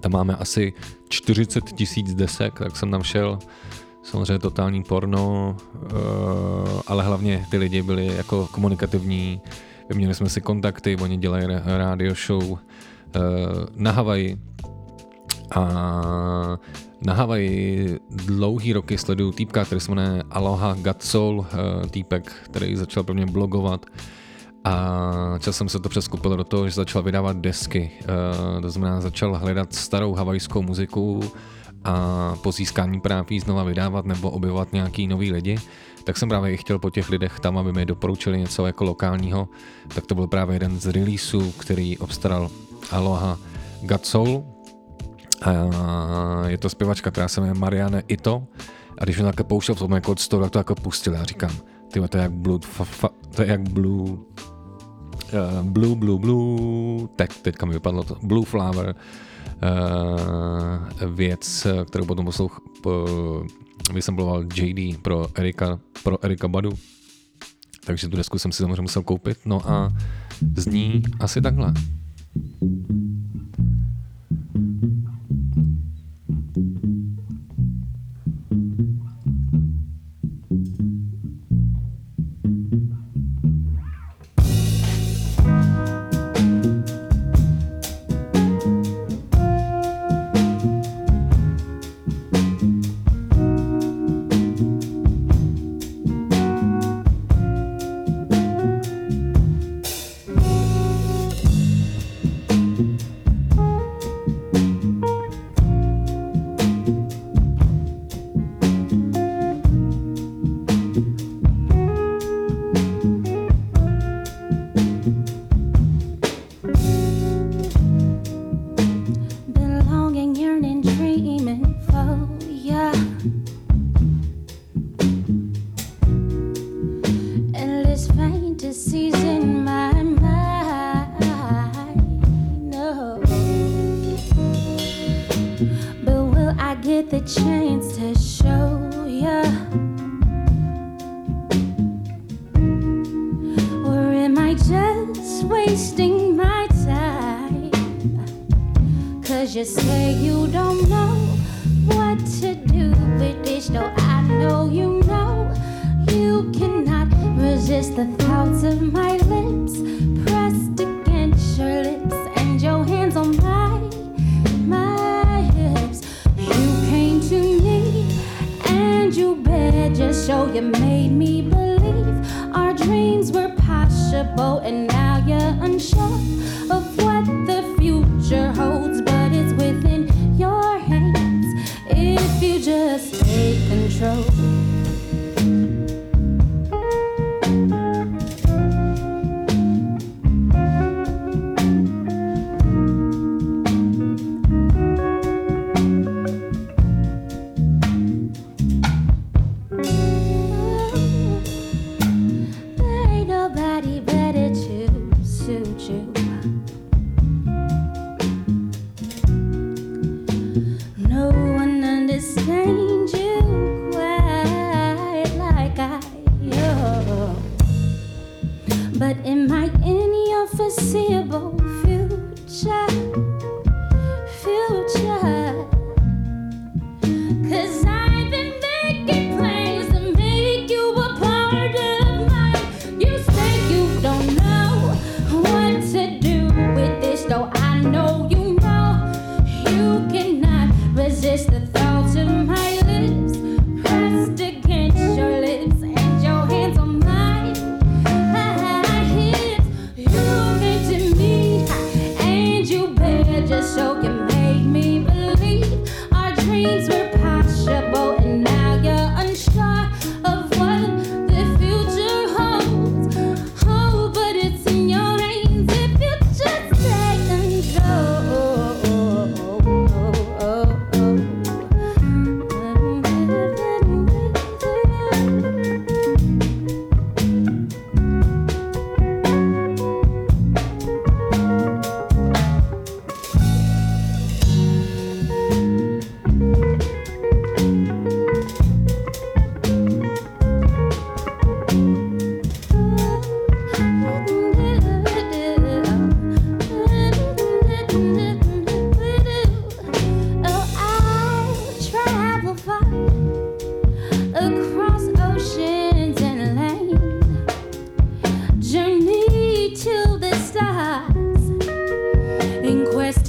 [0.00, 0.72] Tam máme asi
[1.08, 3.38] 40 tisíc desek, tak jsem tam šel.
[4.02, 5.88] Samozřejmě totální porno, eh,
[6.86, 9.40] ale hlavně ty lidi byli jako komunikativní,
[9.88, 12.58] vyměnili jsme si kontakty, oni dělají rádio show
[13.14, 13.20] eh,
[13.76, 14.38] na Havaji.
[15.54, 15.60] A
[17.06, 23.02] na Havaji dlouhý roky sleduju týpka, který se jmenuje Aloha Gatsoul, eh, týpek, který začal
[23.02, 23.86] pro mě blogovat
[24.64, 27.90] a časem se to přeskupilo do toho, že začal vydávat desky.
[28.00, 31.20] Uh, to znamená, začal hledat starou havajskou muziku
[31.84, 35.58] a po získání práv znova vydávat nebo objevovat nějaký nový lidi.
[36.04, 39.48] Tak jsem právě i chtěl po těch lidech tam, aby mi doporučili něco jako lokálního.
[39.94, 42.50] Tak to byl právě jeden z releaseů, který obstaral
[42.90, 43.38] Aloha
[43.82, 44.44] Got Soul.
[45.42, 45.52] A
[46.46, 48.42] je to zpěvačka, která se jmenuje Marianne Ito.
[48.98, 51.14] A když mi takhle pouštěl v tom jako tak to jako pustil.
[51.14, 51.52] Já říkám,
[51.92, 54.16] ty to je jak Blue, fa, fa, to je jak Blue,
[55.30, 58.96] Uh, Blue, Blue, Blue, tak teďka mi vypadlo to, Blue Flower, uh,
[61.14, 63.46] věc, kterou potom poslouch, uh,
[63.92, 66.70] vysembloval JD pro Erika, pro Erika Badu,
[67.84, 69.92] takže tu desku jsem si samozřejmě musel koupit, no a
[70.56, 71.74] zní asi takhle.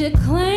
[0.02, 0.51] declare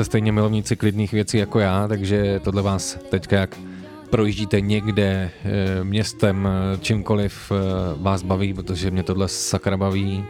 [0.00, 3.58] jste stejně milovníci klidných věcí jako já, takže tohle vás teďka jak
[4.10, 7.56] projíždíte někde eh, městem, eh, čímkoliv eh,
[7.96, 10.24] vás baví, protože mě tohle sakra baví.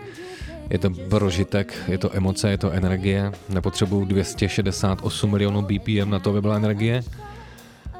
[0.71, 3.33] Je to prožitek, je to emoce, je to energie.
[3.49, 7.03] Nepotřebuju 268 milionů BPM na to, aby byla energie.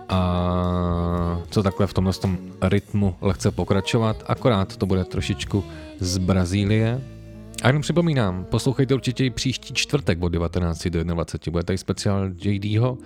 [0.09, 5.64] A co takhle v tomhle tom rytmu lehce pokračovat, akorát to bude trošičku
[6.01, 7.20] z Brazílie.
[7.63, 11.53] A jenom připomínám, poslouchejte určitě i příští čtvrtek od 19 do 21.
[11.53, 12.99] Bude tady speciál JDho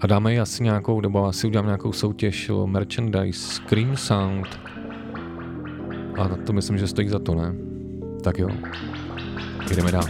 [0.00, 4.60] a dáme asi nějakou, nebo asi udělám nějakou soutěž o merchandise Scream Sound.
[6.18, 7.54] A to myslím, že stojí za to, ne?
[8.24, 8.48] Tak jo.
[9.76, 10.04] Jdeme dál.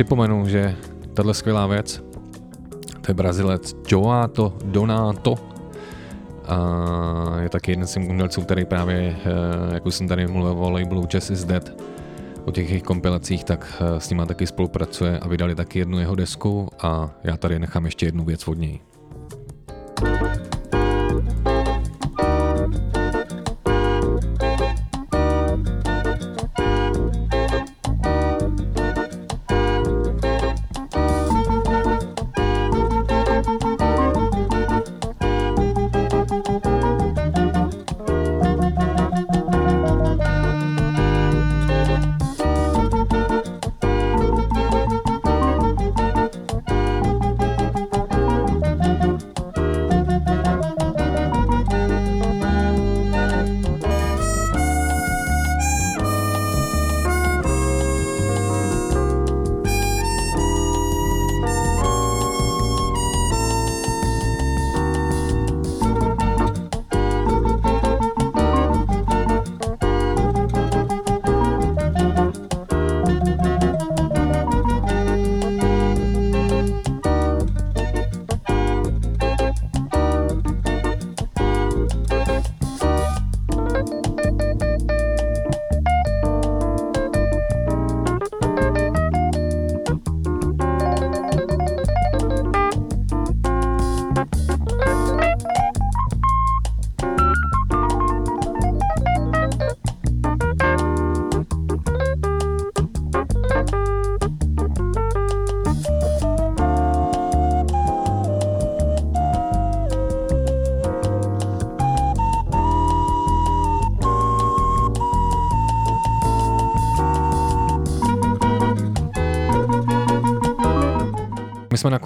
[0.00, 0.76] Připomenu, že
[1.14, 2.02] tahle skvělá věc,
[3.00, 5.34] to je Brazilec Joato Donato,
[6.46, 10.64] a je taky jeden z těch umělců, který právě, eh, jak už jsem tady mluvil
[10.64, 11.82] o labelu Jazz is Dead,
[12.44, 16.14] o těch jejich kompilacích, tak eh, s nima taky spolupracuje a vydali taky jednu jeho
[16.14, 18.80] desku a já tady nechám ještě jednu věc od něj.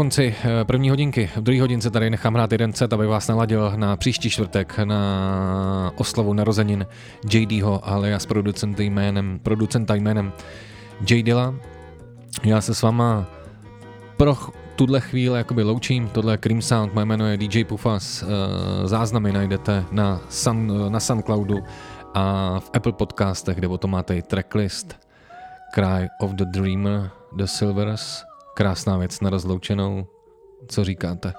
[0.04, 1.30] Konci eh, první hodinky.
[1.36, 5.92] V druhé hodince tady nechám hrát jeden set, aby vás naladil na příští čtvrtek na
[5.96, 6.86] oslavu narozenin
[7.30, 10.32] JDho, ale s producentem jménem, producenta jménem
[11.10, 11.54] J Dilla.
[12.44, 13.26] Já se s váma
[14.16, 14.36] pro
[14.76, 18.26] tuhle chvíli jakoby loučím, tohle je Cream Sound, moje jméno je DJ Pufas, eh,
[18.88, 21.62] záznamy najdete na, Sun, na Suncloudu
[22.14, 24.96] a v Apple podcastech, kde o tom máte i tracklist
[25.74, 28.24] Cry of the Dreamer, The Silvers,
[28.54, 30.06] krásná věc na rozloučenou,
[30.68, 31.32] co říkáte?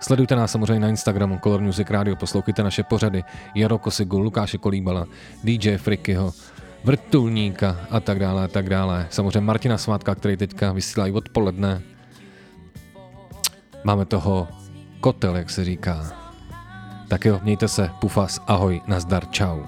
[0.00, 5.06] Sledujte nás samozřejmě na Instagramu Color Music Radio, poslouchejte naše pořady Jaro Kosigu, Lukáše Kolíbala,
[5.44, 6.32] DJ Frikyho,
[6.84, 9.06] Vrtulníka a tak dále a tak dále.
[9.10, 11.82] Samozřejmě Martina Svátka, který teďka vysílá i odpoledne.
[13.84, 14.48] Máme toho
[15.00, 16.12] kotel, jak se říká.
[17.08, 19.62] Tak jo, mějte se, pufas, ahoj, nazdar, čau.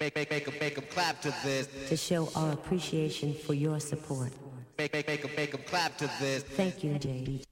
[0.00, 1.68] Make, make, make 'em, make 'em clap to this.
[1.90, 4.32] to show our appreciation for your support.
[4.78, 6.42] Make, make, make 'em, make 'em clap to this.
[6.42, 7.44] Thank you, JD.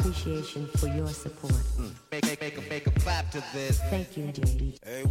[0.00, 1.52] Appreciation for your support.
[1.52, 1.92] Mm.
[2.10, 3.80] Make, make, make, a, make a clap to this.
[3.90, 4.78] Thank you, JD.
[4.82, 5.04] Hey,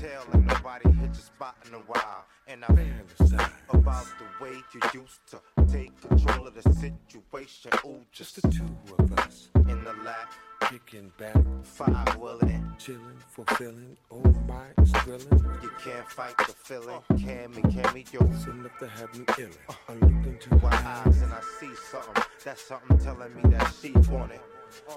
[0.00, 2.24] tell ain't nobody hit your spot in a while.
[2.46, 5.40] And I fantasize about the way you used to
[5.70, 7.70] take control of the situation.
[7.84, 8.64] Ooh, just the two
[8.98, 10.32] of us in the lap.
[10.62, 13.96] Kicking back, five willing, chilling, fulfilling.
[14.10, 15.58] Oh my, it's thrilling.
[15.62, 17.00] You can't fight the feeling.
[17.18, 18.20] Can me, can me, yo.
[18.32, 19.56] It's enough to have me illin'.
[19.68, 19.74] Uh-huh.
[19.88, 22.22] I look into to my eyes and I see something.
[22.44, 24.40] That's something telling me that she want it.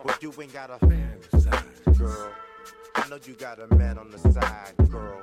[0.06, 2.32] But you ain't got a fantasize, girl.
[2.96, 5.22] I know you got a man on the side, girl.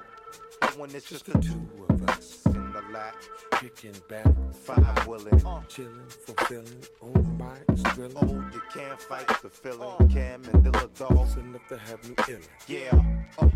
[0.61, 3.15] But when it's just, the two of us in the lap,
[3.53, 6.85] kicking back, five willing, chilling, fulfilling.
[7.03, 7.57] Oh my,
[7.91, 8.17] thrilling.
[8.17, 10.09] Oh, you can't fight the feeling.
[10.11, 11.39] Cam and Dilla dog.
[11.39, 12.49] Enough to have me illin'.
[12.67, 12.91] Yeah,
[13.39, 13.51] oh,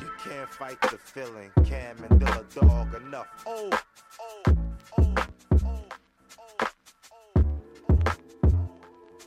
[0.00, 1.50] you can't fight the feeling.
[1.64, 3.26] Cam and Dilla dog enough.
[3.46, 3.70] Oh,
[4.20, 4.42] oh,
[4.98, 5.14] oh,
[5.64, 5.84] oh,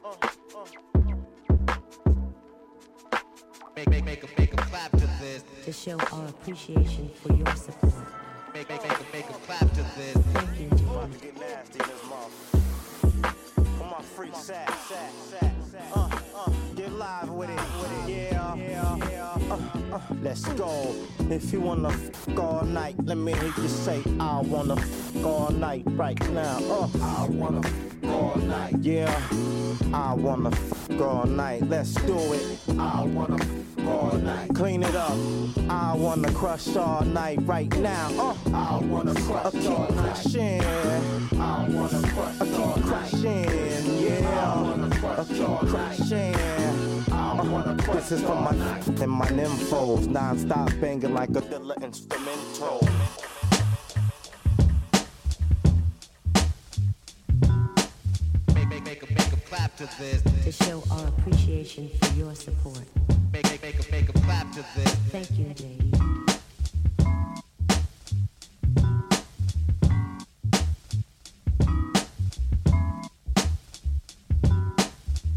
[0.05, 0.98] oh,
[3.79, 5.45] Make, make, make, a, make a clap to this.
[5.63, 7.93] To show our appreciation for your support.
[8.53, 10.17] Make, make, make, a, make a clap to this.
[10.33, 13.81] Thank you, About to get nasty in this motherfucker.
[13.81, 15.81] On my free sack, sack, sack, sack.
[15.95, 18.33] Uh, uh, get live with it, with it.
[18.33, 19.37] Yeah, yeah, yeah.
[19.49, 20.93] Uh, uh, let's go.
[21.29, 25.51] If you wanna f all night, let me hear you say, I wanna f all
[25.51, 26.57] night right now.
[26.69, 28.75] Uh, I wanna f all night.
[28.81, 29.21] Yeah,
[29.93, 31.63] I wanna f all night.
[31.69, 32.59] Let's do it.
[32.77, 34.53] I wanna f all night.
[34.53, 35.17] Clean it up.
[35.69, 38.09] I wanna crush all night right now.
[38.17, 40.15] Uh, I wanna crush all night.
[40.15, 40.61] Crushing.
[41.39, 43.99] I wanna crush I keep crushing.
[43.99, 44.55] Yeah.
[44.55, 45.97] I wanna crush all night.
[45.97, 46.35] crushing.
[47.11, 48.51] Uh, this is for my
[49.01, 52.79] and my nymphos, non-stop banging like a Dilla instrumental.
[59.79, 62.83] To show our appreciation for your support.
[63.31, 63.77] Thank
[65.39, 66.25] you, JD.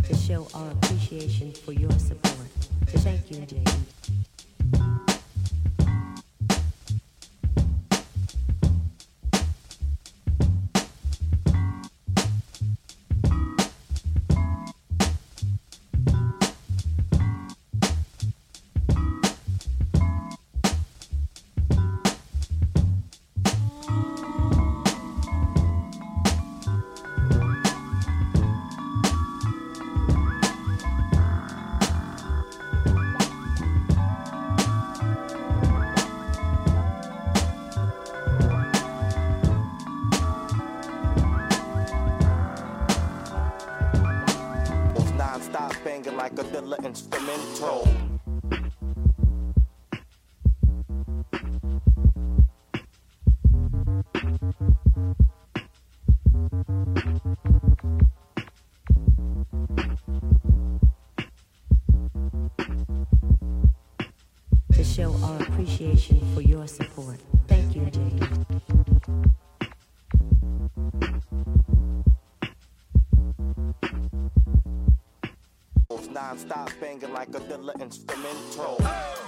[0.09, 2.49] To show our appreciation for your support.
[2.89, 3.71] Thank you, JD.
[76.33, 79.22] Non-stop banging like a Dilla instrumental.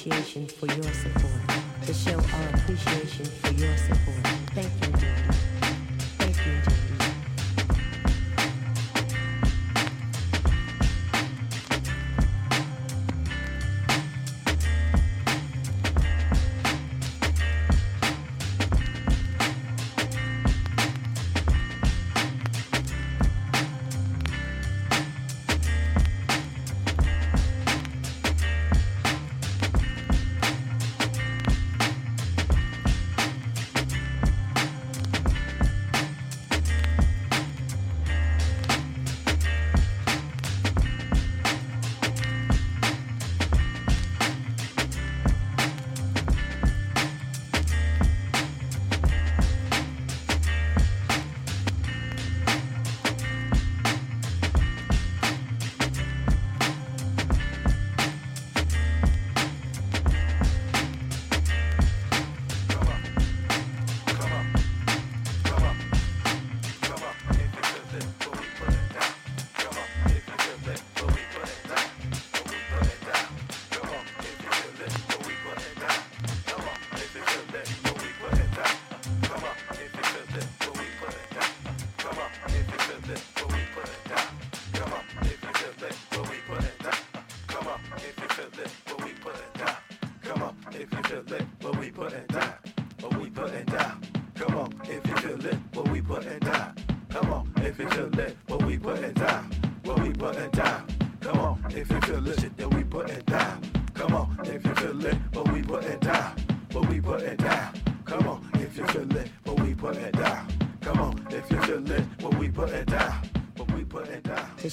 [0.00, 1.60] Appreciation for your support.
[1.86, 4.26] To show our appreciation for your support.
[4.54, 5.39] Thank you,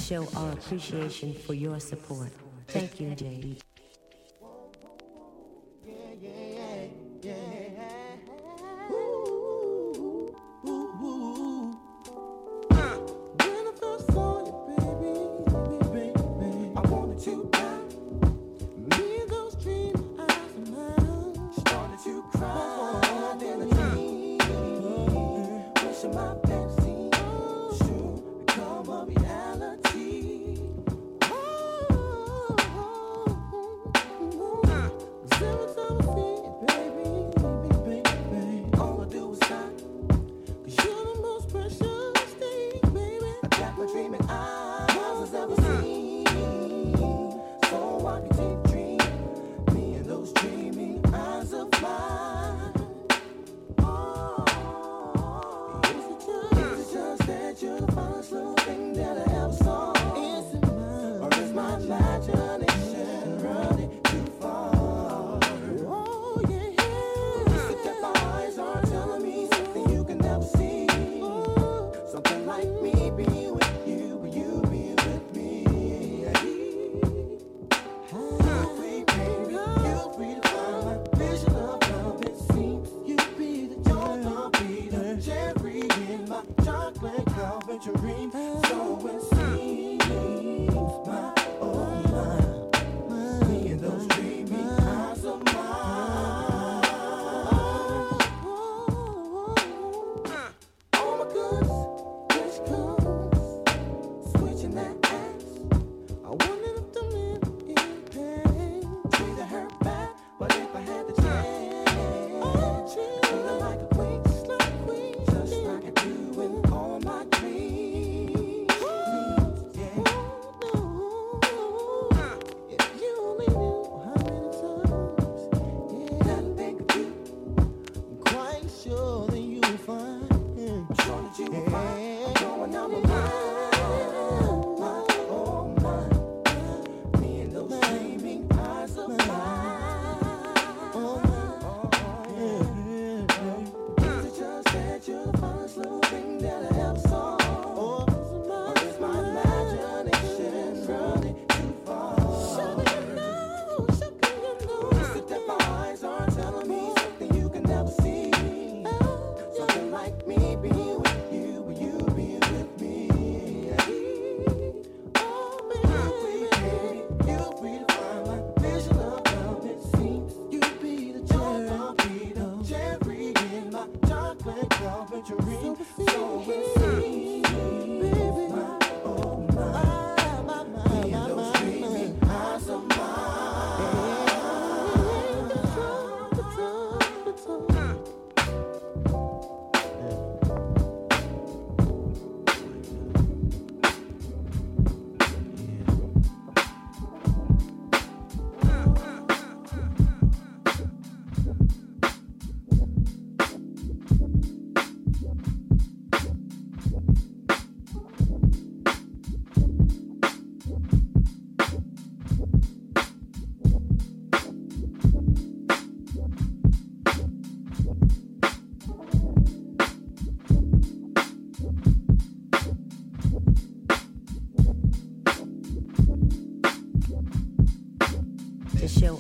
[0.08, 2.30] show our appreciation for your support.
[2.70, 3.67] Thank you, JD.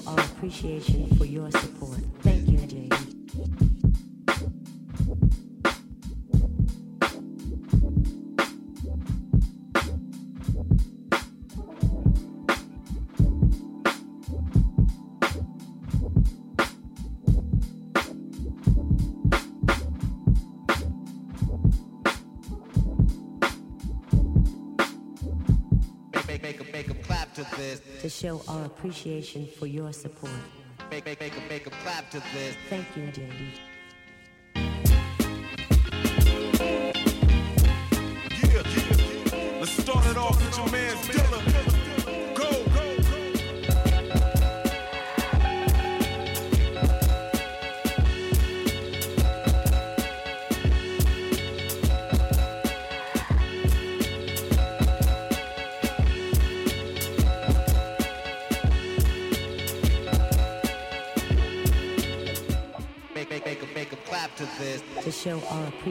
[0.07, 1.99] our appreciation for your support.
[2.21, 2.89] Thank you, Jay.
[28.27, 30.31] show our appreciation for your support.
[30.91, 32.55] Make, make, make, make, a clap to this.
[32.69, 33.29] Thank you, dear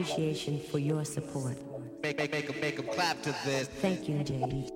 [0.07, 1.57] appreciation for your support.
[2.01, 3.67] Make, make, make, make clap to this.
[3.67, 4.71] Thank you, JD.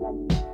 [0.00, 0.47] Thank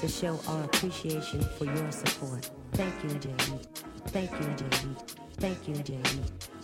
[0.00, 2.50] to show our appreciation for your support.
[2.72, 3.66] Thank you, JD.
[4.06, 4.96] Thank you, JD.
[5.36, 6.59] Thank you, JD.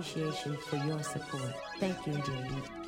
[0.00, 1.52] Appreciation for your support.
[1.78, 2.79] Thank you, JD.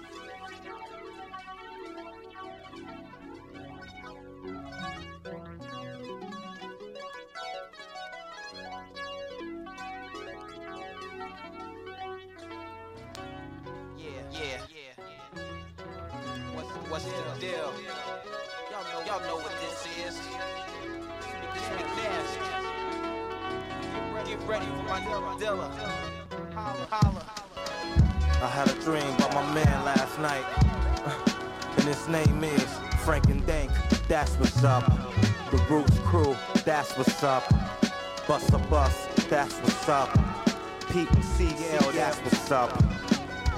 [42.52, 42.70] Up.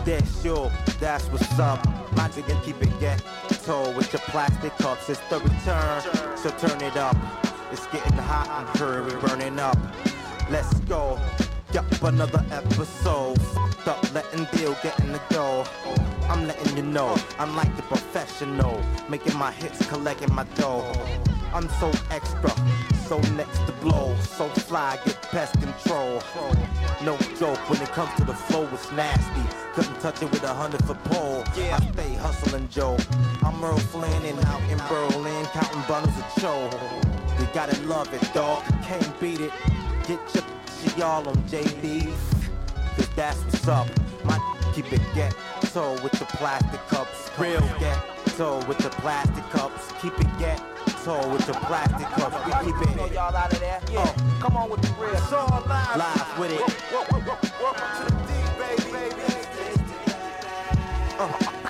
[0.04, 1.84] That's you, that's what's up.
[2.16, 5.10] Logic and keep it ghetto with your plastic cups.
[5.10, 7.16] It's the return, so turn it up.
[7.72, 9.76] It's getting hot and hurry, burning up.
[10.50, 11.18] Let's go.
[11.72, 13.40] Yup, another episode.
[13.82, 15.64] Stop letting deal getting the dough.
[16.28, 18.80] I'm letting you know, I'm like the professional.
[19.08, 20.84] Making my hits, collecting my dough.
[21.55, 22.51] I'm so extra,
[23.06, 24.12] so next to blow.
[24.22, 26.20] So fly, get pest control.
[27.05, 29.43] No joke, when it comes to the flow, it's nasty.
[29.72, 31.44] Couldn't touch it with a hundred foot pole.
[31.47, 32.97] I stay hustling, Joe.
[33.44, 36.68] I'm Errol Flynn and out in Berlin, counting bundles of Joe.
[37.39, 38.64] You gotta love it, dog.
[38.82, 39.52] Can't beat it.
[40.09, 40.44] Get your
[40.82, 42.12] shit y'all on JD.
[42.97, 43.86] Cause that's what's up.
[44.24, 44.40] My
[44.74, 47.31] keep it ghetto with the plastic cups.
[47.39, 49.93] Real ghetto with the plastic cups.
[50.02, 50.39] Keep it
[51.05, 52.64] ghetto with the plastic cups.
[52.64, 53.81] We keep You know it y'all out of there?
[53.90, 55.12] Yeah, come on with the real.
[55.12, 55.97] It's all live.
[55.97, 56.60] live with it.
[56.93, 59.14] Welcome to the D, baby.
[61.18, 61.28] Uh,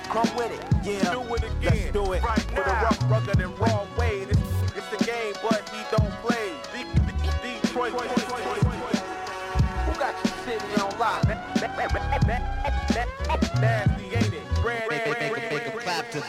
[0.09, 0.63] Come with it.
[0.87, 1.51] Yeah, Do it again.
[1.61, 2.23] let's do it.
[2.23, 2.83] Right With a now.
[2.83, 4.21] rough, rugged and raw way.
[4.21, 4.39] It's,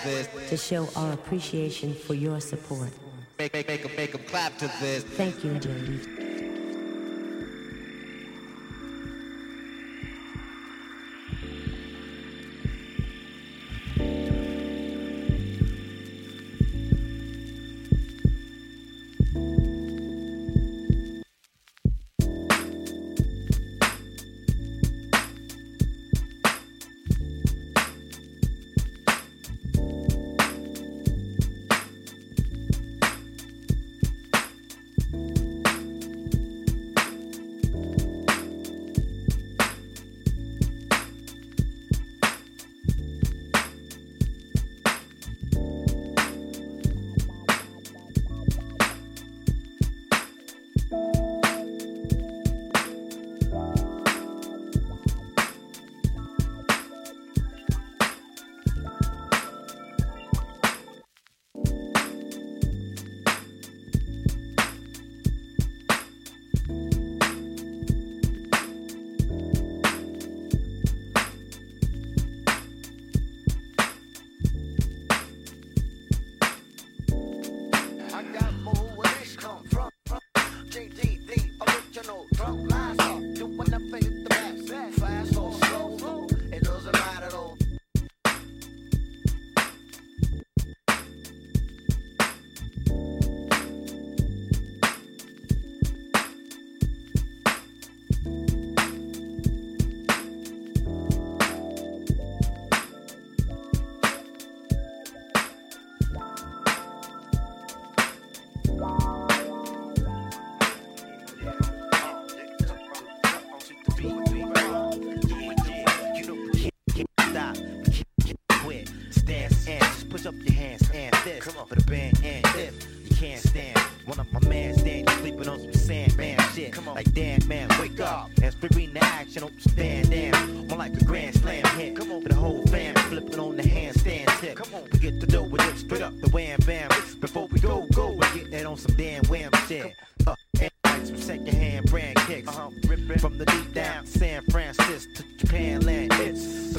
[0.06, 0.50] this.
[0.50, 2.90] To show our appreciation for your support.
[3.38, 5.04] Make, make, make 'em make 'em clap to this.
[5.04, 6.25] Thank you, JD.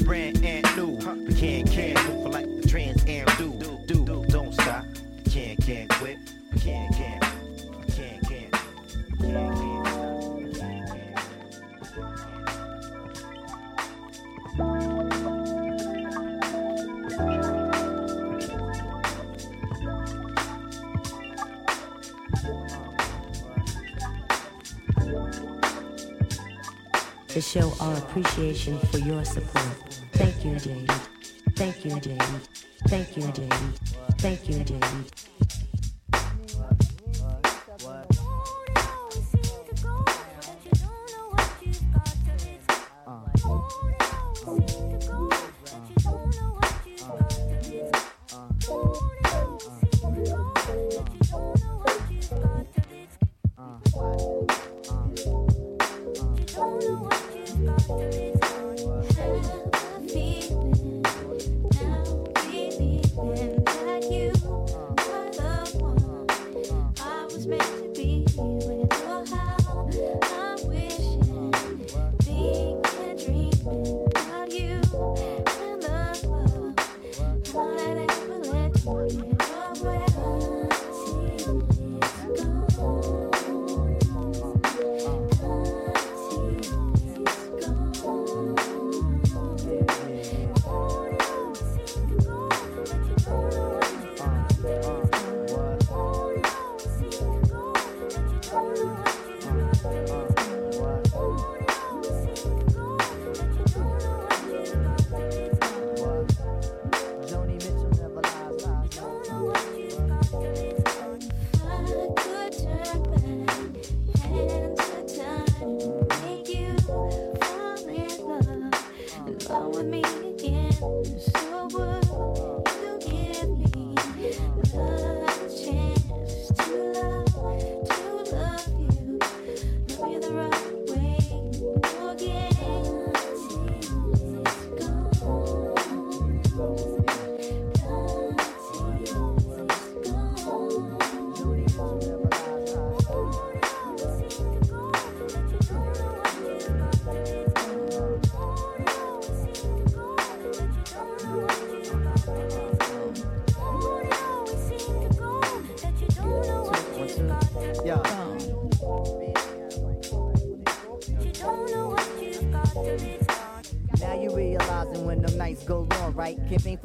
[0.08, 0.96] Brand and new.
[1.34, 1.70] Can't
[2.00, 3.04] for like the trans
[3.36, 3.52] do
[4.06, 4.86] do don't stop.
[5.30, 6.18] Can't can't quit
[6.58, 7.24] can't can't
[27.28, 29.87] To show our appreciation for your support.
[30.58, 32.40] Thank you, JD.
[32.88, 33.78] Thank you, JD.
[34.18, 34.78] Thank you, JD.
[34.88, 35.37] Thank you.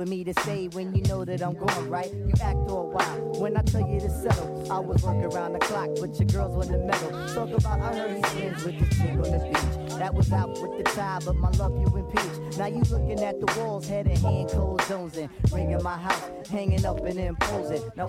[0.04, 2.12] for me to say when you know that I'm gone, right?
[2.14, 4.70] You act all wild when I tell you to settle.
[4.70, 7.12] I was working around the clock, but your girls were the metal.
[7.34, 9.98] Talk about I heard he sins with the chick on the beach.
[10.00, 12.58] That was out with the tide, but my love you impeach.
[12.58, 15.30] Now you looking at the walls, head and hand, cold zones in.
[15.54, 17.84] Ringing my house, hanging up and imposing.
[17.96, 18.08] Now.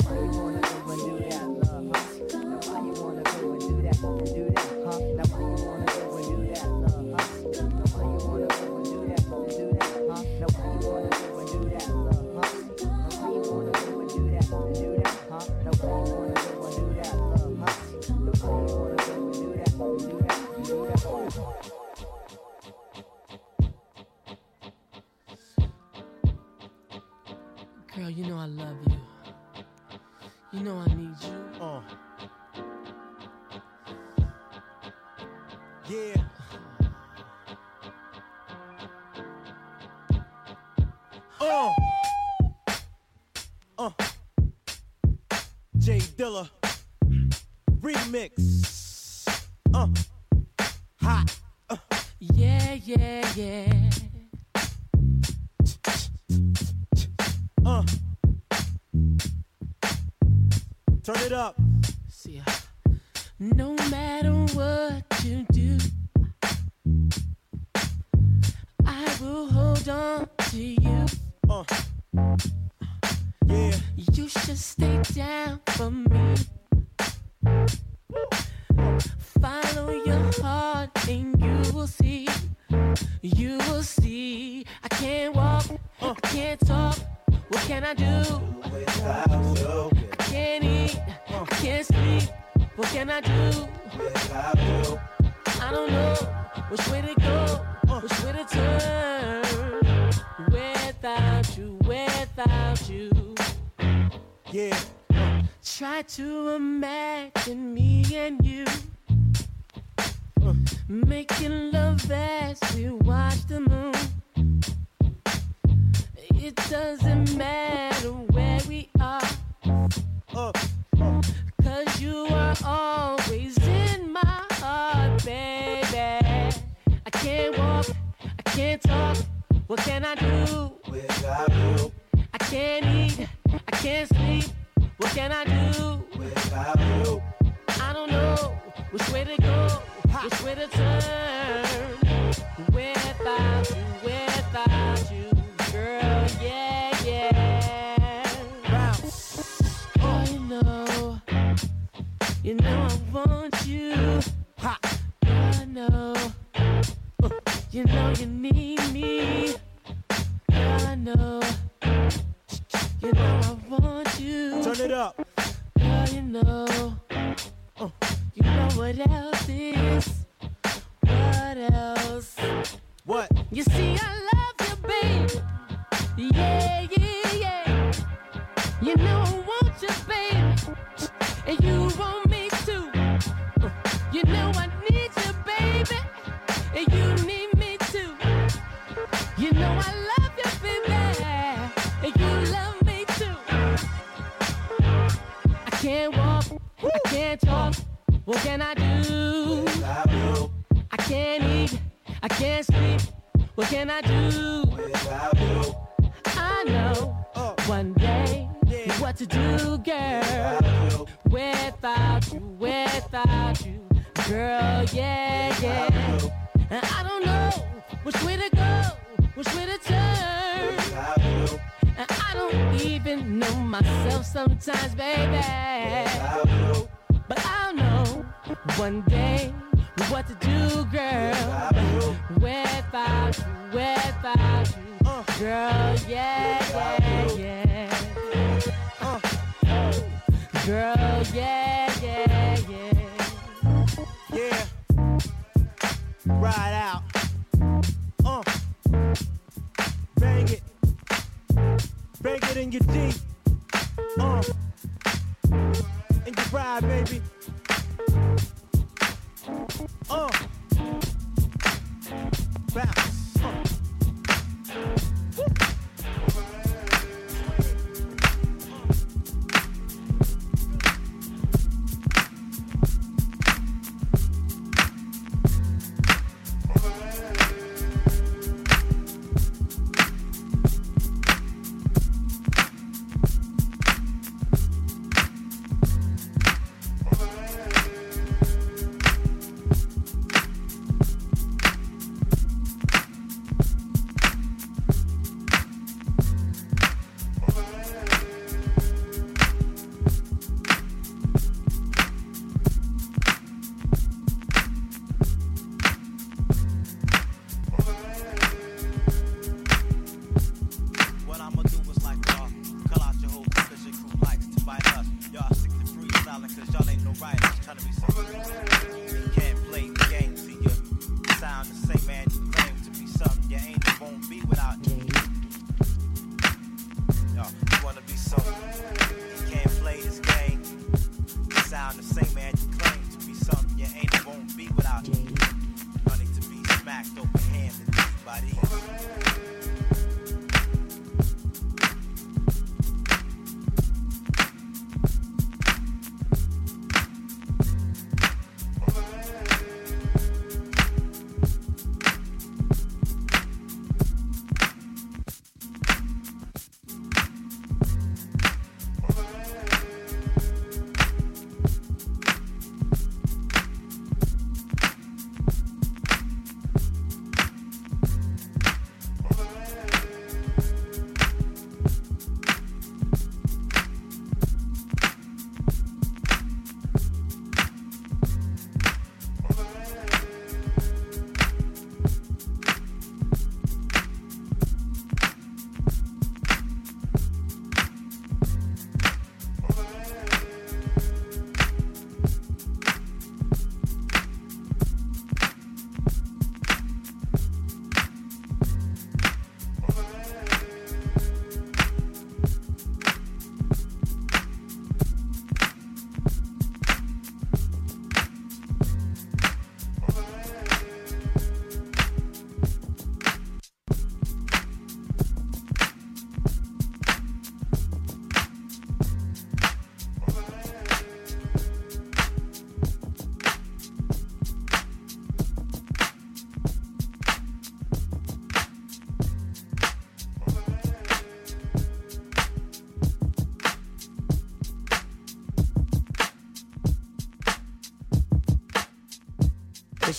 [41.46, 41.72] Uh.
[43.76, 43.90] Uh.
[45.78, 46.48] Jay Dilla.
[47.80, 49.26] Remix.
[49.74, 49.88] Uh.
[51.02, 51.38] Hot.
[51.68, 51.76] Uh.
[52.18, 53.90] Yeah, yeah, yeah.
[57.66, 57.82] Uh.
[61.02, 61.56] Turn it up.
[62.08, 62.44] See ya.
[63.38, 65.53] No matter what you do.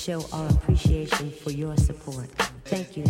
[0.06, 2.28] show our appreciation for your support.
[2.66, 3.06] Thank you,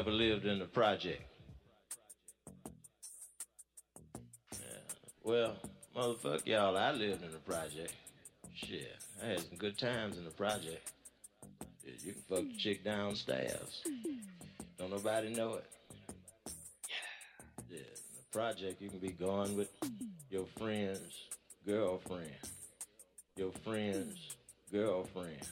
[0.00, 1.22] ever lived in the project.
[4.52, 4.58] Yeah.
[5.22, 5.56] Well,
[5.94, 7.92] motherfuck y'all, I lived in the project.
[8.54, 10.90] Shit, I had some good times in the project.
[11.84, 13.82] Yeah, you can fuck the chick downstairs.
[14.78, 15.66] Don't nobody know it.
[17.68, 17.84] Yeah, in
[18.16, 19.68] the project, you can be gone with
[20.30, 21.26] your friend's
[21.66, 22.30] girlfriend,
[23.36, 24.16] your friend's
[24.72, 25.46] girlfriend.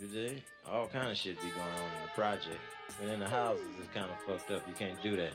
[0.00, 0.42] You see?
[0.70, 2.60] All kind of shit be going on in the project.
[2.98, 4.66] But in the houses, it's kind of fucked up.
[4.66, 5.32] You can't do that.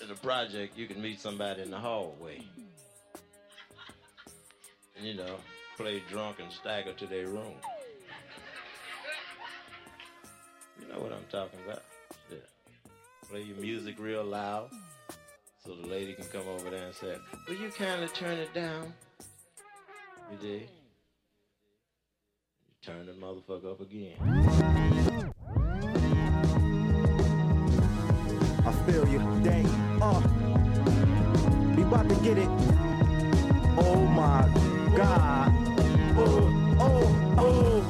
[0.00, 2.42] In the project, you can meet somebody in the hallway.
[4.96, 5.36] And, you know,
[5.76, 7.54] play drunk and stagger to their room.
[10.80, 11.82] You know what I'm talking about.
[12.28, 12.44] Shit.
[13.30, 14.70] Play your music real loud
[15.64, 17.16] so the lady can come over there and say,
[17.46, 18.92] Will you kindly turn it down?
[20.32, 20.68] You did?
[22.84, 24.14] Turn the motherfucker up again.
[28.66, 29.20] I feel you.
[29.44, 29.66] Dang.
[30.02, 30.20] Uh.
[31.76, 32.48] We about to get it.
[33.78, 34.50] Oh my
[34.96, 35.52] God.
[36.18, 37.84] Uh, oh, oh,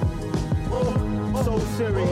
[0.71, 1.43] oh, oh.
[1.43, 2.09] So serious.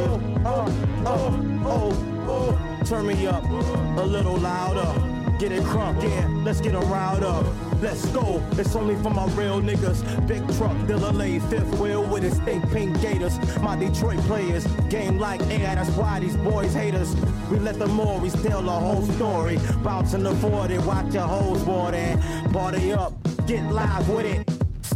[0.47, 0.65] Oh,
[1.05, 1.37] oh,
[1.67, 1.93] oh,
[2.31, 2.85] oh.
[2.87, 5.37] Turn me up a little louder.
[5.39, 6.27] Get it crunk, yeah.
[6.47, 7.70] Let's get 'em riled up.
[7.81, 8.43] Let's go.
[8.53, 10.27] It's only for my real niggas.
[10.29, 13.39] Big truck, Dilla fifth wheel with his thick pink gators.
[13.61, 15.75] My Detroit players, game like air.
[15.75, 17.15] That's why these boys hate us.
[17.51, 19.59] We let the Morris tell the whole story.
[19.83, 22.21] Bouncing the 40, watch your hoes water.
[22.53, 23.15] Party up,
[23.47, 24.50] get live with it.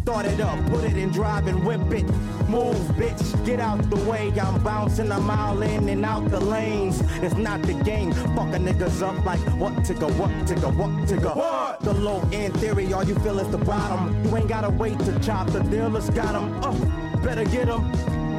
[0.04, 2.04] Start it up, put it in drive and whip it.
[2.46, 4.30] Move, bitch, get out the way.
[4.38, 7.00] I'm bouncing a mile in and out the lanes.
[7.22, 8.12] It's not the game.
[8.12, 11.34] Fucking niggas up like what tigga, what tigga, what tigga.
[11.34, 11.80] What?
[11.80, 14.22] The low end theory, all you feel is the bottom.
[14.26, 16.62] You ain't gotta wait to chop, the dealers got 'em.
[16.62, 16.74] Uh,
[17.22, 17.90] better get 'em.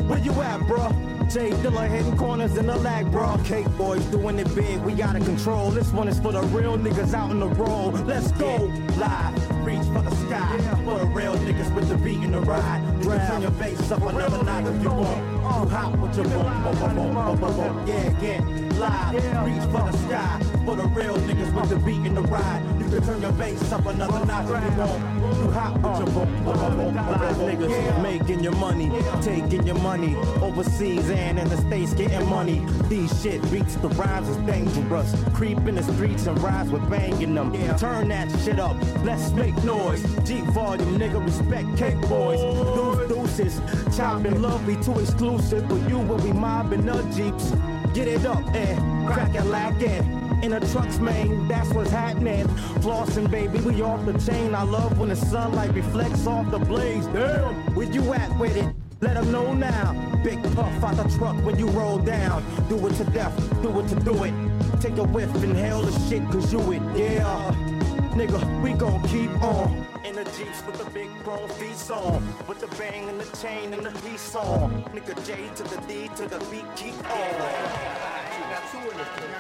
[0.08, 0.94] Where you at, bruh?
[1.32, 3.36] Jay Dilla hitting corners in the lag, bro.
[3.44, 5.72] Cake boys doing it big, we gotta control.
[5.72, 8.06] This one is for the real niggas out in the road.
[8.06, 10.60] Let's go live, reach for the sky.
[10.86, 12.82] For the real niggas with the beat in the ride.
[13.04, 15.34] You can turn your bass up another notch if you want.
[15.34, 17.88] You hot with your boom, boom, boom, boom, boom, boom, boom.
[17.88, 20.40] Yeah, live, reach for the sky.
[20.66, 22.64] For the real niggas with the beat in the ride.
[22.80, 25.38] You can turn your bass up another notch if you want.
[25.38, 28.92] You hot with your boom, boom, boom, boom, Live niggas making your money,
[29.22, 32.66] taking your money overseas and in the states getting money.
[32.90, 35.16] These shit beats the rhymes is dangerous.
[35.34, 37.52] Creep in the streets and rise with banging them.
[37.78, 40.02] Turn that shit up, let's make noise.
[40.24, 42.40] G volume, nigga, respect cake boys.
[42.40, 43.62] Deuce deuces,
[43.96, 45.68] chopping lovely, too exclusive.
[45.68, 47.54] But you will be mobbing the jeeps.
[47.96, 48.58] Get it up eh?
[48.58, 50.44] and crack it lacking.
[50.44, 52.46] In the trucks, man, that's what's happening.
[52.82, 54.54] Flossin', baby, we off the chain.
[54.54, 57.08] I love when the sunlight reflects off the blades.
[57.08, 58.76] Damn, where you at with it?
[59.00, 59.94] Let 'em know now.
[60.26, 62.44] Big puff out the truck when you roll down.
[62.68, 64.34] Do it to death, do it to do it.
[64.82, 67.75] Take a whiff, inhale the shit, cause you it, yeah.
[68.16, 69.86] Nigga, we gon' keep on.
[70.06, 72.26] In the Jeeps with the big chrome feet on.
[72.48, 74.84] With the bang and the chain and the piece on.
[74.94, 79.35] Nigga J to the D to the beat, keep on.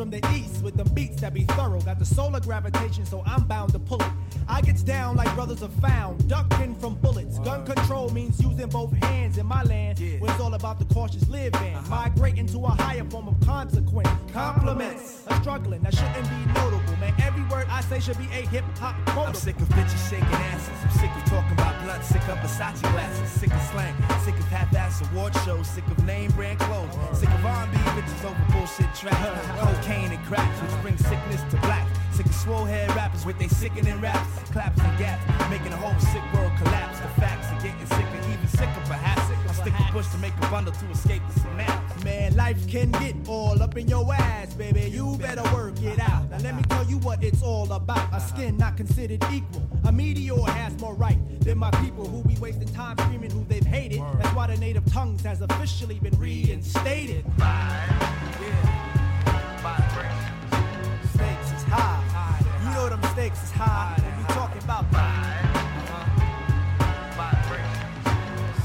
[0.00, 1.78] From the east with them beats that be thorough.
[1.82, 4.08] Got the solar gravitation, so I'm bound to pull it.
[4.48, 7.38] I gets down like brothers are found, ducking from bullets.
[7.40, 11.28] Gun control means using both hands in my land, where it's all about the cautious
[11.28, 11.74] living.
[11.74, 11.90] Uh-huh.
[11.90, 14.08] Migrating to a higher form of consequence.
[14.32, 16.96] Compliments, a struggling that shouldn't be notable.
[16.96, 19.28] Man, every word I say should be a hip hop quote.
[19.28, 20.78] I'm sick of bitches shaking asses.
[20.82, 22.02] I'm sick of talking about blunt.
[22.04, 23.28] Sick of Versace glasses.
[23.38, 23.94] Sick of slang.
[24.24, 24.48] Sick of
[24.90, 25.66] half-ass award shows.
[25.66, 26.94] Sick of name brand clothes.
[27.18, 29.46] Sick of R&B bitches over bullshit tracks.
[29.58, 31.86] Cocaine and cracks, which bring sickness to black.
[32.12, 35.98] Sick of swole head rappers with they sickening raps, claps and gaps, making the whole
[36.00, 37.00] sick world collapse.
[37.00, 39.22] The facts are getting sicker, even sicker perhaps.
[39.48, 41.89] I stick a push to make a bundle to escape the synapse.
[42.04, 44.90] Man, life can get all up in your ass, baby.
[44.90, 46.30] You better work it out.
[46.30, 48.08] Now let me tell you what it's all about.
[48.14, 49.68] A skin not considered equal.
[49.84, 53.66] A meteor has more right than my people who be wasting time screaming who they've
[53.66, 54.00] hated.
[54.18, 57.24] That's why the native tongues has officially been reinstated.
[61.12, 62.40] Stakes is high.
[62.64, 63.96] You know them stakes is high.
[63.98, 64.84] When we talking about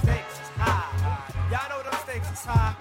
[0.04, 1.52] Stakes is high.
[1.52, 2.76] Y'all know them stakes is high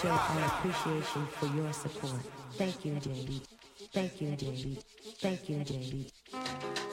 [0.00, 2.20] show our appreciation for your support.
[2.52, 3.42] Thank you, JD.
[3.92, 4.82] Thank you, JD.
[5.20, 6.91] Thank you, JD.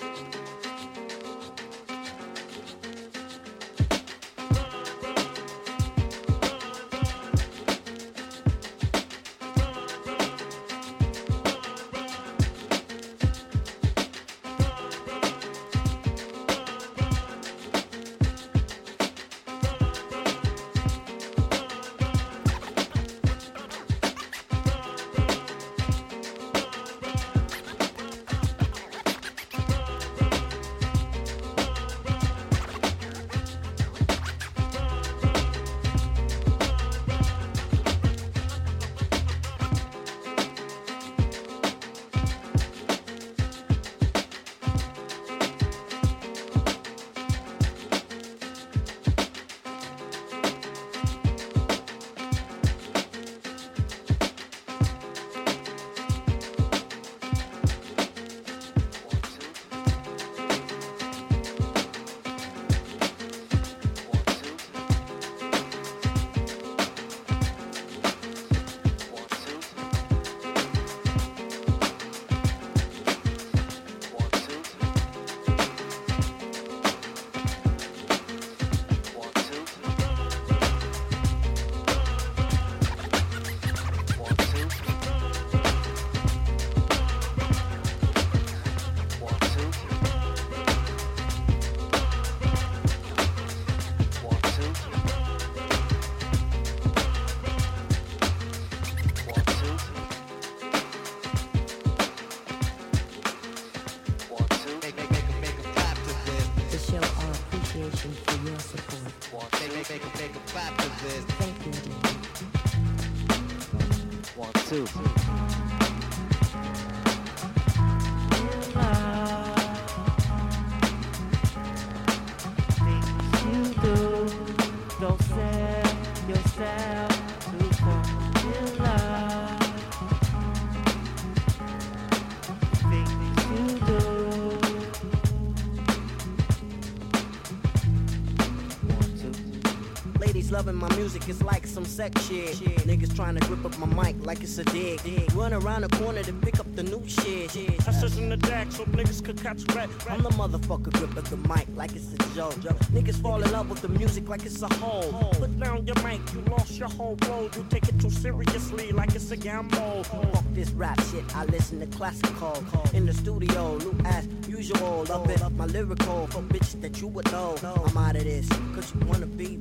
[141.09, 142.55] Music, it's like some sex shit.
[142.85, 144.99] Niggas trying to grip up my mic like it's a dig.
[145.33, 147.55] Run around the corner to pick up the new shit.
[147.87, 149.89] I sit in the deck so niggas could catch rat.
[150.07, 152.53] I'm the motherfucker grip up the mic like it's a joke.
[152.93, 155.31] Niggas fall in love with the music like it's a hole.
[155.33, 157.55] Put down your mic, you lost your whole road.
[157.55, 160.03] You take it too seriously like it's a gamble.
[160.03, 162.63] Fuck this rap shit, I listen to classical.
[162.93, 165.05] In the studio, new ass, usual.
[165.09, 167.55] Love it, my lyrical for bitches that you would know.
[167.63, 169.57] I'm out of this, cause you wanna be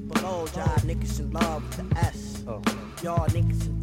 [0.88, 2.42] niggas in love with the S.
[2.48, 2.62] Oh.
[3.02, 3.77] Y'all niggas in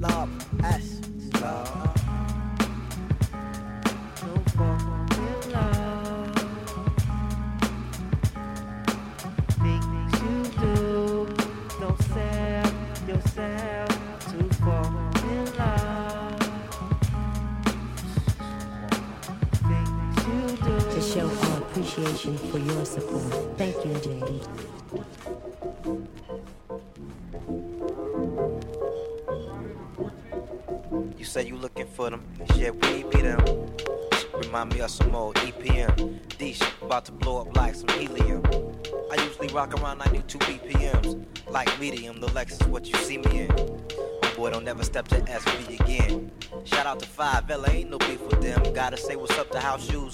[41.95, 43.81] Medium, the Lexus, what you see me in.
[44.35, 46.29] Boy, don't never step to SV again.
[46.65, 48.61] Shout out to 5 L, ain't no beef with them.
[48.73, 50.04] Gotta say what's up to House Shoes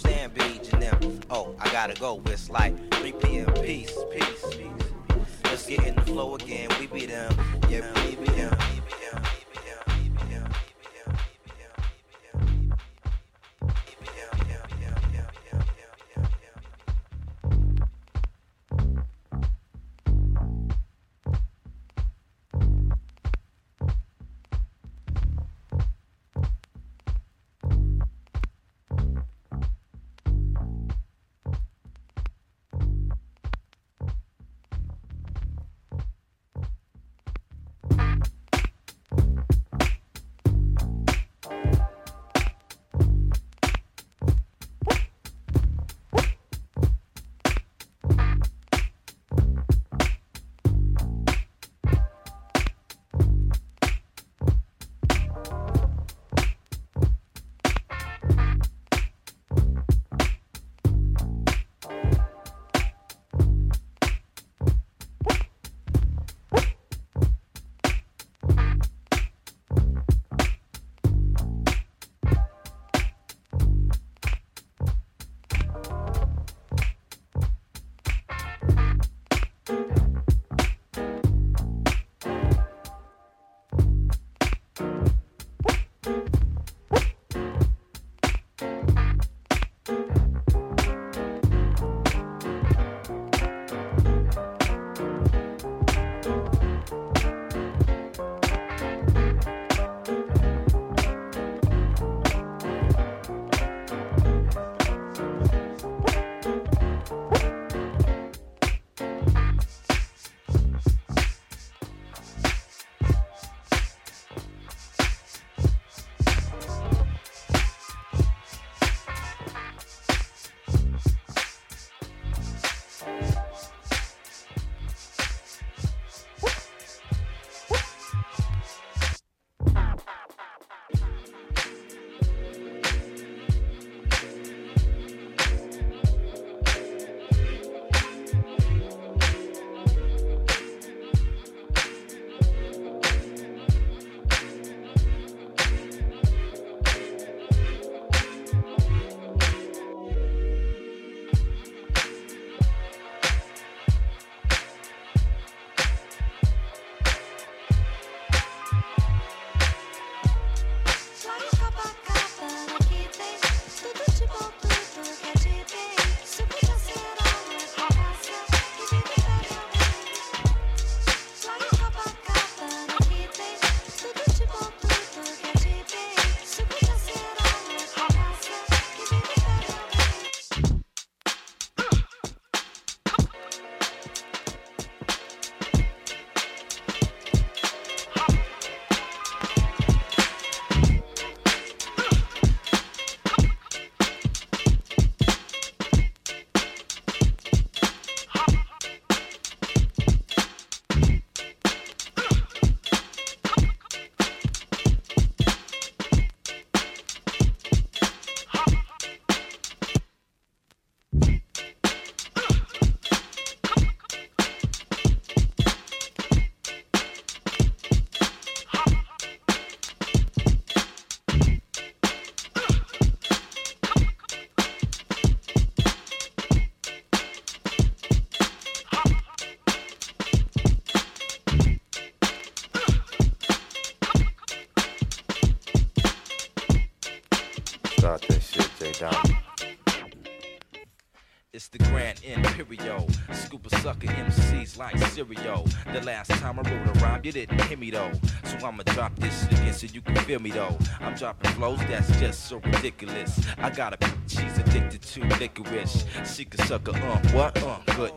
[242.63, 243.07] Grand Imperial.
[243.33, 245.65] Scuba sucker MCs like cereal.
[245.93, 248.11] The last time I wrote a rhyme, you didn't hear me though.
[248.43, 250.77] So I'ma drop this shit again so you can feel me though.
[250.99, 253.39] I'm dropping flows that's just so ridiculous.
[253.57, 256.05] I got a bitch, she's addicted to licorice.
[256.25, 257.61] She can suck a uh, what?
[257.63, 258.13] Uh, good.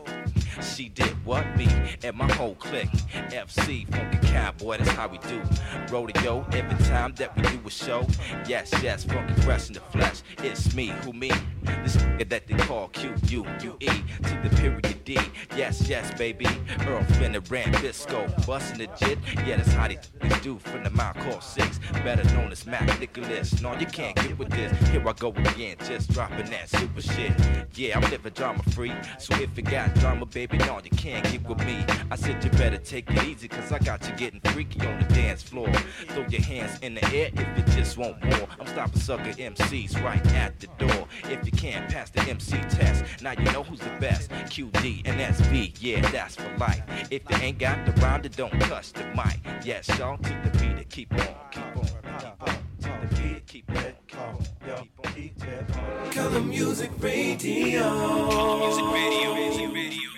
[0.61, 1.45] She did what?
[1.57, 1.67] Me
[2.03, 2.89] and my whole clique.
[3.29, 5.41] FC, funky cowboy, that's how we do.
[5.91, 8.07] Rodeo every time that we do a show.
[8.47, 10.21] Yes, yes, funky fresh in the flesh.
[10.39, 11.31] It's me, who me?
[11.83, 15.19] This nigga that they call Q U U E to the period D.
[15.55, 16.47] Yes, yes, baby.
[16.87, 18.27] Earl Finn and Rand Bisco.
[18.45, 19.19] Bustin' legit.
[19.45, 19.99] Yeah, that's how they
[20.41, 21.79] do from the mile called six.
[22.03, 23.61] Better known as Mac Nicholas.
[23.61, 24.71] No, you can't get with this.
[24.89, 27.33] Here I go again, just dropping that super shit.
[27.75, 28.93] Yeah, I'm living drama free.
[29.19, 31.85] So if you got drama, baby, no, you can't get with me.
[32.09, 35.13] I said you better take it easy, cause I got you getting freaky on the
[35.13, 35.71] dance floor.
[36.09, 38.47] Throw your hands in the air if you just want more.
[38.59, 41.07] I'm stopping sucker MCs right at the door.
[41.25, 44.29] If you can't pass the MC test, now you know who's the best.
[44.29, 46.83] QD and SV, yeah, that's for life.
[47.09, 49.39] If you ain't got the rhyme, then don't touch the mic.
[49.63, 51.19] Yes, y'all, to the beat, it keep on,
[51.51, 51.85] keep on,
[52.19, 52.57] keep on.
[52.81, 53.75] To the beat, keep on,
[54.07, 56.11] keep on, keep on, on.
[56.11, 58.57] Color Music Radio.
[58.59, 60.14] Music Radio.